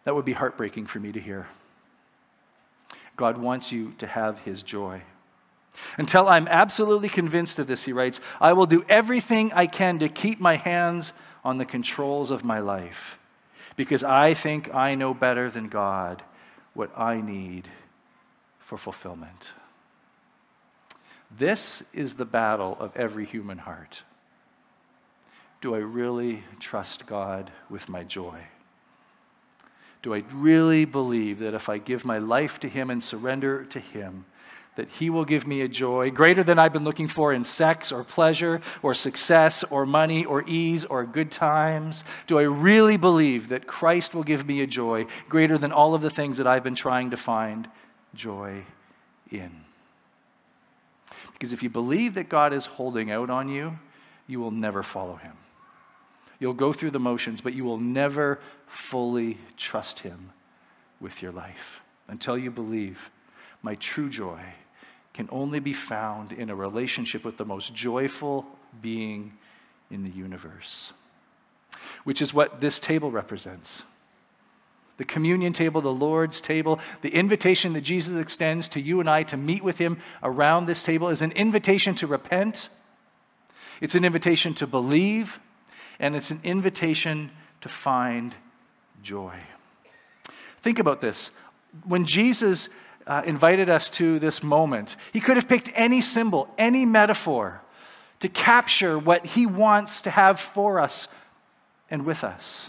That 0.04 0.14
would 0.14 0.24
be 0.24 0.32
heartbreaking 0.32 0.86
for 0.86 0.98
me 0.98 1.12
to 1.12 1.20
hear. 1.20 1.46
God 3.16 3.38
wants 3.38 3.70
you 3.70 3.92
to 3.98 4.06
have 4.06 4.40
his 4.40 4.62
joy. 4.62 5.02
Until 5.98 6.28
I'm 6.28 6.48
absolutely 6.48 7.08
convinced 7.08 7.58
of 7.58 7.66
this, 7.66 7.84
he 7.84 7.92
writes, 7.92 8.20
I 8.40 8.52
will 8.52 8.66
do 8.66 8.84
everything 8.88 9.52
I 9.52 9.66
can 9.66 9.98
to 10.00 10.08
keep 10.08 10.40
my 10.40 10.56
hands 10.56 11.12
on 11.44 11.58
the 11.58 11.64
controls 11.64 12.30
of 12.30 12.44
my 12.44 12.58
life 12.58 13.18
because 13.76 14.04
I 14.04 14.34
think 14.34 14.72
I 14.72 14.94
know 14.94 15.14
better 15.14 15.50
than 15.50 15.68
God 15.68 16.22
what 16.74 16.96
I 16.96 17.20
need 17.20 17.68
for 18.60 18.78
fulfillment. 18.78 19.52
This 21.38 21.82
is 21.92 22.14
the 22.14 22.24
battle 22.24 22.76
of 22.78 22.96
every 22.96 23.24
human 23.24 23.58
heart. 23.58 24.02
Do 25.60 25.74
I 25.74 25.78
really 25.78 26.44
trust 26.60 27.06
God 27.06 27.50
with 27.70 27.88
my 27.88 28.04
joy? 28.04 28.38
Do 30.02 30.14
I 30.14 30.22
really 30.32 30.84
believe 30.84 31.38
that 31.38 31.54
if 31.54 31.68
I 31.68 31.78
give 31.78 32.04
my 32.04 32.18
life 32.18 32.60
to 32.60 32.68
Him 32.68 32.90
and 32.90 33.02
surrender 33.02 33.64
to 33.64 33.80
Him, 33.80 34.26
that 34.76 34.88
He 34.90 35.08
will 35.08 35.24
give 35.24 35.46
me 35.46 35.62
a 35.62 35.68
joy 35.68 36.10
greater 36.10 36.44
than 36.44 36.58
I've 36.58 36.74
been 36.74 36.84
looking 36.84 37.08
for 37.08 37.32
in 37.32 37.42
sex 37.42 37.90
or 37.90 38.04
pleasure 38.04 38.60
or 38.82 38.94
success 38.94 39.64
or 39.64 39.86
money 39.86 40.26
or 40.26 40.46
ease 40.46 40.84
or 40.84 41.04
good 41.04 41.32
times? 41.32 42.04
Do 42.26 42.38
I 42.38 42.42
really 42.42 42.98
believe 42.98 43.48
that 43.48 43.66
Christ 43.66 44.14
will 44.14 44.24
give 44.24 44.46
me 44.46 44.60
a 44.60 44.66
joy 44.66 45.06
greater 45.28 45.56
than 45.56 45.72
all 45.72 45.94
of 45.94 46.02
the 46.02 46.10
things 46.10 46.36
that 46.36 46.46
I've 46.46 46.64
been 46.64 46.74
trying 46.74 47.10
to 47.10 47.16
find 47.16 47.66
joy 48.14 48.62
in? 49.30 49.63
Because 51.34 51.52
if 51.52 51.62
you 51.62 51.68
believe 51.68 52.14
that 52.14 52.28
God 52.28 52.52
is 52.52 52.64
holding 52.64 53.10
out 53.10 53.28
on 53.28 53.48
you, 53.48 53.78
you 54.26 54.40
will 54.40 54.50
never 54.50 54.82
follow 54.82 55.16
Him. 55.16 55.36
You'll 56.40 56.54
go 56.54 56.72
through 56.72 56.92
the 56.92 57.00
motions, 57.00 57.40
but 57.40 57.54
you 57.54 57.64
will 57.64 57.78
never 57.78 58.40
fully 58.66 59.38
trust 59.56 60.00
Him 60.00 60.30
with 61.00 61.20
your 61.20 61.32
life 61.32 61.82
until 62.08 62.38
you 62.38 62.50
believe 62.50 62.98
my 63.62 63.74
true 63.76 64.08
joy 64.08 64.40
can 65.12 65.28
only 65.30 65.60
be 65.60 65.72
found 65.72 66.32
in 66.32 66.50
a 66.50 66.54
relationship 66.54 67.24
with 67.24 67.36
the 67.36 67.44
most 67.44 67.74
joyful 67.74 68.46
being 68.82 69.32
in 69.90 70.02
the 70.02 70.10
universe, 70.10 70.92
which 72.02 72.20
is 72.20 72.34
what 72.34 72.60
this 72.60 72.80
table 72.80 73.10
represents. 73.10 73.84
The 74.96 75.04
communion 75.04 75.52
table, 75.52 75.80
the 75.80 75.88
Lord's 75.92 76.40
table, 76.40 76.78
the 77.02 77.08
invitation 77.08 77.72
that 77.72 77.80
Jesus 77.80 78.14
extends 78.14 78.68
to 78.70 78.80
you 78.80 79.00
and 79.00 79.10
I 79.10 79.24
to 79.24 79.36
meet 79.36 79.64
with 79.64 79.78
Him 79.78 79.98
around 80.22 80.66
this 80.66 80.82
table 80.82 81.08
is 81.08 81.22
an 81.22 81.32
invitation 81.32 81.94
to 81.96 82.06
repent, 82.06 82.68
it's 83.80 83.94
an 83.94 84.04
invitation 84.04 84.54
to 84.54 84.66
believe, 84.66 85.40
and 85.98 86.14
it's 86.14 86.30
an 86.30 86.40
invitation 86.44 87.30
to 87.60 87.68
find 87.68 88.34
joy. 89.02 89.36
Think 90.62 90.78
about 90.78 91.00
this. 91.00 91.30
When 91.84 92.06
Jesus 92.06 92.68
uh, 93.06 93.22
invited 93.26 93.68
us 93.68 93.90
to 93.90 94.18
this 94.18 94.42
moment. 94.42 94.96
He 95.12 95.20
could 95.20 95.36
have 95.36 95.48
picked 95.48 95.70
any 95.74 96.00
symbol, 96.00 96.52
any 96.56 96.84
metaphor 96.84 97.60
to 98.20 98.28
capture 98.28 98.98
what 98.98 99.26
he 99.26 99.46
wants 99.46 100.02
to 100.02 100.10
have 100.10 100.40
for 100.40 100.80
us 100.80 101.08
and 101.90 102.06
with 102.06 102.24
us. 102.24 102.68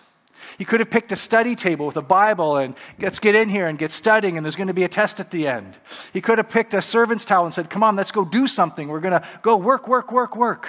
He 0.58 0.66
could 0.66 0.80
have 0.80 0.90
picked 0.90 1.12
a 1.12 1.16
study 1.16 1.56
table 1.56 1.86
with 1.86 1.98
a 1.98 2.02
Bible 2.02 2.58
and 2.58 2.76
let's 3.00 3.20
get 3.20 3.36
in 3.36 3.50
here 3.50 3.68
and 3.68 3.78
get 3.78 3.92
studying, 3.92 4.38
and 4.38 4.46
there's 4.46 4.56
going 4.56 4.68
to 4.68 4.74
be 4.74 4.84
a 4.84 4.90
test 4.90 5.20
at 5.20 5.32
the 5.32 5.48
end. 5.48 5.78
He 6.14 6.22
could 6.22 6.38
have 6.38 6.50
picked 6.50 6.74
a 6.74 6.82
servant's 6.82 7.26
towel 7.26 7.46
and 7.46 7.54
said, 7.54 7.70
Come 7.70 7.84
on, 7.84 7.96
let's 7.96 8.12
go 8.12 8.26
do 8.26 8.48
something. 8.48 8.88
We're 8.88 9.00
going 9.00 9.20
to 9.20 9.28
go 9.42 9.58
work, 9.58 9.88
work, 9.88 10.12
work, 10.12 10.36
work. 10.36 10.68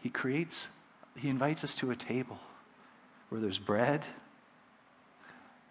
He 0.00 0.10
creates 0.10 0.68
He 1.16 1.28
invites 1.28 1.64
us 1.64 1.74
to 1.76 1.90
a 1.90 1.96
table 1.96 2.38
where 3.28 3.40
there's 3.40 3.58
bread, 3.58 4.04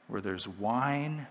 where 0.07 0.21
there's 0.21 0.47
wine, 0.47 1.27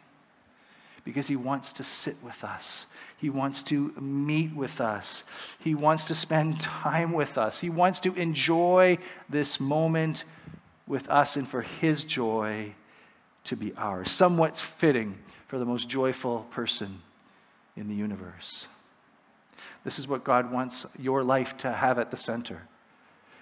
because 1.04 1.28
He 1.28 1.36
wants 1.36 1.72
to 1.74 1.82
sit 1.82 2.16
with 2.22 2.44
us. 2.44 2.86
He 3.16 3.30
wants 3.30 3.62
to 3.64 3.92
meet 4.00 4.54
with 4.54 4.80
us. 4.80 5.24
He 5.58 5.74
wants 5.74 6.04
to 6.06 6.14
spend 6.14 6.60
time 6.60 7.12
with 7.12 7.38
us. 7.38 7.60
He 7.60 7.70
wants 7.70 8.00
to 8.00 8.14
enjoy 8.14 8.98
this 9.28 9.60
moment 9.60 10.24
with 10.86 11.08
us 11.08 11.36
and 11.36 11.46
for 11.48 11.62
His 11.62 12.04
joy 12.04 12.74
to 13.44 13.56
be 13.56 13.72
ours. 13.76 14.10
Somewhat 14.10 14.56
fitting 14.56 15.18
for 15.48 15.58
the 15.58 15.64
most 15.64 15.88
joyful 15.88 16.46
person 16.50 17.02
in 17.76 17.88
the 17.88 17.94
universe. 17.94 18.66
This 19.84 19.98
is 19.98 20.06
what 20.06 20.24
God 20.24 20.52
wants 20.52 20.86
your 20.98 21.24
life 21.24 21.56
to 21.58 21.72
have 21.72 21.98
at 21.98 22.10
the 22.10 22.16
center 22.16 22.62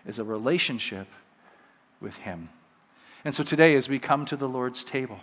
is 0.07 0.19
a 0.19 0.25
relationship 0.25 1.07
with 2.01 2.17
him. 2.17 2.49
And 3.25 3.35
so 3.35 3.45
today 3.45 3.75
as 3.77 3.89
we 3.89 3.99
come 3.99 4.25
to 4.27 4.37
the 4.37 4.49
Lord's 4.49 4.83
table, 4.83 5.21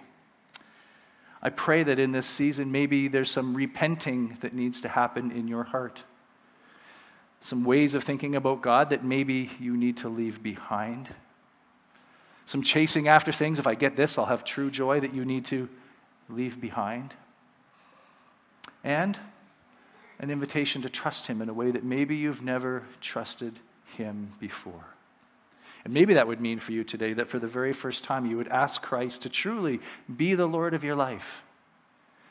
I 1.48 1.50
pray 1.50 1.82
that 1.84 1.98
in 1.98 2.12
this 2.12 2.28
season 2.28 2.74
maybe 2.74 3.08
there's 3.08 3.32
some 3.32 3.56
repenting 3.56 4.38
that 4.42 4.54
needs 4.54 4.82
to 4.82 4.90
happen 4.90 5.32
in 5.32 5.48
your 5.48 5.64
heart. 5.64 6.04
Some 7.40 7.64
ways 7.64 7.96
of 7.96 8.04
thinking 8.04 8.36
about 8.36 8.62
God 8.62 8.90
that 8.90 9.06
maybe 9.06 9.50
you 9.58 9.78
need 9.78 9.96
to 10.00 10.10
leave 10.10 10.44
behind. 10.44 11.08
Some 12.46 12.64
chasing 12.64 13.08
after 13.08 13.32
things, 13.32 13.60
if 13.60 13.66
I 13.66 13.76
get 13.76 13.96
this, 13.96 14.18
I'll 14.18 14.26
have 14.26 14.44
true 14.44 14.70
joy 14.70 15.00
that 15.00 15.14
you 15.14 15.24
need 15.24 15.46
to 15.46 15.70
leave 16.28 16.60
behind. 16.60 17.14
And 18.84 19.18
an 20.20 20.30
invitation 20.30 20.82
to 20.82 20.90
trust 20.90 21.28
Him 21.28 21.42
in 21.42 21.48
a 21.48 21.54
way 21.54 21.72
that 21.72 21.86
maybe 21.86 22.18
you've 22.18 22.42
never 22.42 22.84
trusted 23.00 23.58
Him 23.96 24.34
before. 24.42 24.84
And 25.84 25.94
maybe 25.94 26.14
that 26.16 26.28
would 26.28 26.42
mean 26.42 26.60
for 26.60 26.72
you 26.72 26.84
today 26.84 27.14
that 27.14 27.30
for 27.30 27.40
the 27.40 27.48
very 27.48 27.74
first 27.74 28.04
time 28.04 28.26
you 28.26 28.38
would 28.38 28.48
ask 28.48 28.82
Christ 28.82 29.22
to 29.24 29.30
truly 29.30 29.80
be 30.16 30.36
the 30.36 30.46
Lord 30.46 30.74
of 30.74 30.84
your 30.84 30.96
life. 30.96 31.42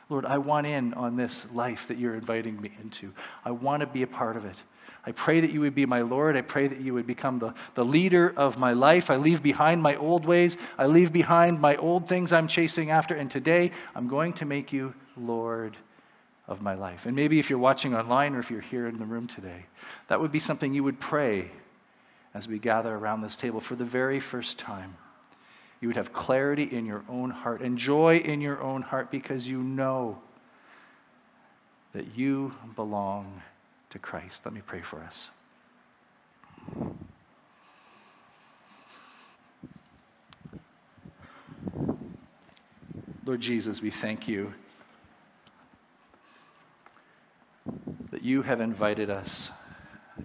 Lord, 0.08 0.24
I 0.24 0.38
want 0.38 0.66
in 0.66 0.94
on 0.94 1.16
this 1.16 1.46
life 1.52 1.88
that 1.88 1.98
you're 1.98 2.14
inviting 2.14 2.60
me 2.60 2.70
into. 2.80 3.12
I 3.44 3.50
want 3.50 3.80
to 3.80 3.86
be 3.86 4.02
a 4.02 4.06
part 4.06 4.36
of 4.36 4.44
it. 4.44 4.56
I 5.04 5.12
pray 5.12 5.40
that 5.40 5.52
you 5.52 5.60
would 5.60 5.74
be 5.74 5.86
my 5.86 6.00
Lord. 6.02 6.36
I 6.36 6.42
pray 6.42 6.66
that 6.66 6.80
you 6.80 6.92
would 6.94 7.06
become 7.06 7.38
the, 7.38 7.54
the 7.74 7.84
leader 7.84 8.32
of 8.36 8.58
my 8.58 8.72
life. 8.72 9.08
I 9.08 9.16
leave 9.16 9.42
behind 9.42 9.80
my 9.80 9.94
old 9.96 10.24
ways. 10.26 10.56
I 10.78 10.86
leave 10.86 11.12
behind 11.12 11.60
my 11.60 11.76
old 11.76 12.08
things 12.08 12.32
I'm 12.32 12.48
chasing 12.48 12.90
after. 12.90 13.14
And 13.14 13.30
today, 13.30 13.70
I'm 13.94 14.08
going 14.08 14.32
to 14.34 14.44
make 14.44 14.72
you 14.72 14.94
Lord 15.16 15.76
of 16.48 16.60
my 16.60 16.74
life. 16.74 17.06
And 17.06 17.14
maybe 17.14 17.38
if 17.38 17.50
you're 17.50 17.58
watching 17.58 17.94
online 17.94 18.34
or 18.34 18.40
if 18.40 18.50
you're 18.50 18.60
here 18.60 18.88
in 18.88 18.98
the 18.98 19.04
room 19.04 19.28
today, 19.28 19.66
that 20.08 20.20
would 20.20 20.32
be 20.32 20.40
something 20.40 20.74
you 20.74 20.84
would 20.84 21.00
pray 21.00 21.50
as 22.36 22.46
we 22.46 22.58
gather 22.58 22.94
around 22.94 23.22
this 23.22 23.34
table 23.34 23.62
for 23.62 23.76
the 23.76 23.84
very 23.84 24.20
first 24.20 24.58
time. 24.58 24.94
You 25.80 25.88
would 25.88 25.96
have 25.96 26.12
clarity 26.12 26.64
in 26.64 26.84
your 26.84 27.02
own 27.08 27.30
heart 27.30 27.62
and 27.62 27.78
joy 27.78 28.18
in 28.18 28.42
your 28.42 28.60
own 28.60 28.82
heart 28.82 29.10
because 29.10 29.48
you 29.48 29.62
know 29.62 30.18
that 31.94 32.14
you 32.14 32.54
belong 32.74 33.40
to 33.88 33.98
Christ. 33.98 34.42
Let 34.44 34.52
me 34.52 34.60
pray 34.66 34.82
for 34.82 35.00
us. 35.00 35.30
Lord 43.24 43.40
Jesus, 43.40 43.80
we 43.80 43.90
thank 43.90 44.28
you 44.28 44.52
that 48.10 48.22
you 48.22 48.42
have 48.42 48.60
invited 48.60 49.08
us 49.08 49.50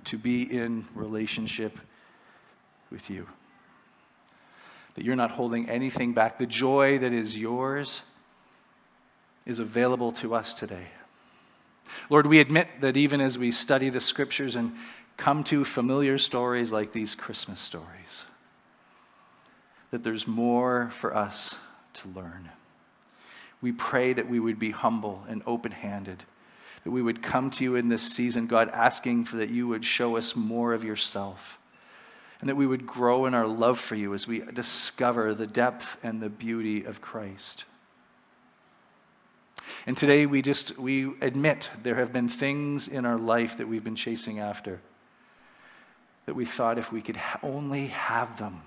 to 0.04 0.18
be 0.18 0.44
in 0.44 0.86
relationship 0.94 1.80
with 2.92 3.10
you. 3.10 3.28
That 4.96 5.06
you're 5.06 5.16
not 5.16 5.32
holding 5.32 5.70
anything 5.70 6.14
back. 6.14 6.38
The 6.38 6.46
joy 6.46 7.00
that 7.00 7.14
is 7.14 7.36
yours 7.36 8.02
is 9.46 9.60
available 9.60 10.12
to 10.14 10.36
us 10.36 10.54
today. 10.54 10.88
Lord, 12.10 12.28
we 12.28 12.40
admit 12.40 12.68
that 12.82 12.98
even 12.98 13.22
as 13.22 13.38
we 13.38 13.52
study 13.52 13.90
the 13.90 14.02
scriptures 14.02 14.56
and 14.56 14.74
come 15.18 15.44
to 15.46 15.64
familiar 15.64 16.18
stories 16.18 16.72
like 16.72 16.94
these 16.94 17.16
Christmas 17.16 17.60
stories, 17.60 18.26
that 19.92 20.04
there's 20.04 20.28
more 20.28 20.92
for 20.92 21.16
us 21.16 21.56
to 21.94 22.08
learn. 22.10 22.50
We 23.62 23.72
pray 23.72 24.14
that 24.14 24.30
we 24.30 24.40
would 24.40 24.60
be 24.60 24.72
humble 24.72 25.24
and 25.28 25.42
open 25.46 25.72
handed 25.72 26.24
that 26.84 26.92
we 26.92 27.02
would 27.02 27.22
come 27.22 27.50
to 27.52 27.64
you 27.64 27.76
in 27.76 27.90
this 27.90 28.02
season, 28.02 28.48
God, 28.48 28.70
asking 28.70 29.26
for 29.26 29.38
that 29.38 29.50
you 29.50 29.68
would 29.68 29.86
show 29.86 30.18
us 30.18 30.36
more 30.36 30.74
of 30.74 30.84
yourself 30.84 31.58
and 32.42 32.50
that 32.50 32.56
we 32.56 32.68
would 32.68 32.86
grow 32.86 33.26
in 33.26 33.34
our 33.34 33.48
love 33.48 33.80
for 33.80 33.96
you 33.96 34.14
as 34.14 34.28
we 34.28 34.40
discover 34.40 35.34
the 35.34 35.48
depth 35.48 35.98
and 36.04 36.22
the 36.22 36.30
beauty 36.30 36.84
of 36.84 37.00
Christ. 37.00 37.64
And 39.88 39.96
today 39.96 40.26
we 40.26 40.42
just 40.42 40.78
we 40.78 41.14
admit 41.22 41.70
there 41.84 41.96
have 41.96 42.12
been 42.12 42.28
things 42.28 42.88
in 42.88 43.06
our 43.06 43.18
life 43.18 43.58
that 43.58 43.68
we've 43.68 43.84
been 43.84 43.96
chasing 43.96 44.40
after 44.40 44.82
that 46.26 46.36
we 46.36 46.46
thought 46.46 46.78
if 46.78 46.92
we 46.92 47.02
could 47.02 47.20
only 47.42 47.88
have 47.88 48.38
them 48.38 48.62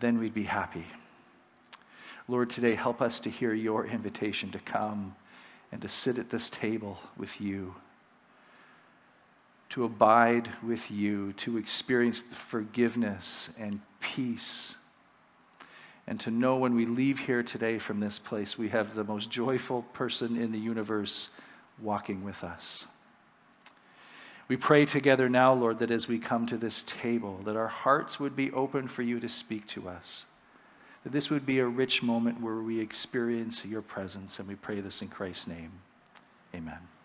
then 0.00 0.18
we'd 0.18 0.34
be 0.34 0.44
happy. 0.44 0.86
Lord, 2.28 2.50
today 2.50 2.74
help 2.74 3.00
us 3.00 3.20
to 3.20 3.30
hear 3.30 3.54
your 3.54 3.86
invitation 3.86 4.50
to 4.50 4.58
come 4.58 5.14
and 5.70 5.80
to 5.82 5.88
sit 5.88 6.18
at 6.18 6.30
this 6.30 6.50
table 6.50 6.98
with 7.16 7.40
you, 7.40 7.74
to 9.76 9.84
abide 9.84 10.48
with 10.66 10.90
you, 10.90 11.34
to 11.34 11.58
experience 11.58 12.22
the 12.22 12.34
forgiveness 12.34 13.50
and 13.58 13.78
peace, 14.00 14.74
and 16.06 16.18
to 16.18 16.30
know 16.30 16.56
when 16.56 16.74
we 16.74 16.86
leave 16.86 17.18
here 17.18 17.42
today 17.42 17.78
from 17.78 18.00
this 18.00 18.18
place, 18.18 18.56
we 18.56 18.70
have 18.70 18.94
the 18.94 19.04
most 19.04 19.28
joyful 19.28 19.82
person 19.92 20.40
in 20.40 20.50
the 20.50 20.58
universe 20.58 21.28
walking 21.78 22.24
with 22.24 22.42
us. 22.42 22.86
We 24.48 24.56
pray 24.56 24.86
together 24.86 25.28
now, 25.28 25.52
Lord, 25.52 25.78
that 25.80 25.90
as 25.90 26.08
we 26.08 26.18
come 26.18 26.46
to 26.46 26.56
this 26.56 26.82
table, 26.82 27.42
that 27.44 27.54
our 27.54 27.68
hearts 27.68 28.18
would 28.18 28.34
be 28.34 28.50
open 28.52 28.88
for 28.88 29.02
you 29.02 29.20
to 29.20 29.28
speak 29.28 29.66
to 29.68 29.90
us 29.90 30.24
that 31.04 31.12
this 31.12 31.30
would 31.30 31.46
be 31.46 31.60
a 31.60 31.66
rich 31.66 32.02
moment 32.02 32.40
where 32.40 32.56
we 32.56 32.80
experience 32.80 33.64
your 33.64 33.80
presence. 33.80 34.40
And 34.40 34.48
we 34.48 34.56
pray 34.56 34.80
this 34.80 35.02
in 35.02 35.06
Christ's 35.06 35.46
name. 35.46 35.70
Amen. 36.52 36.95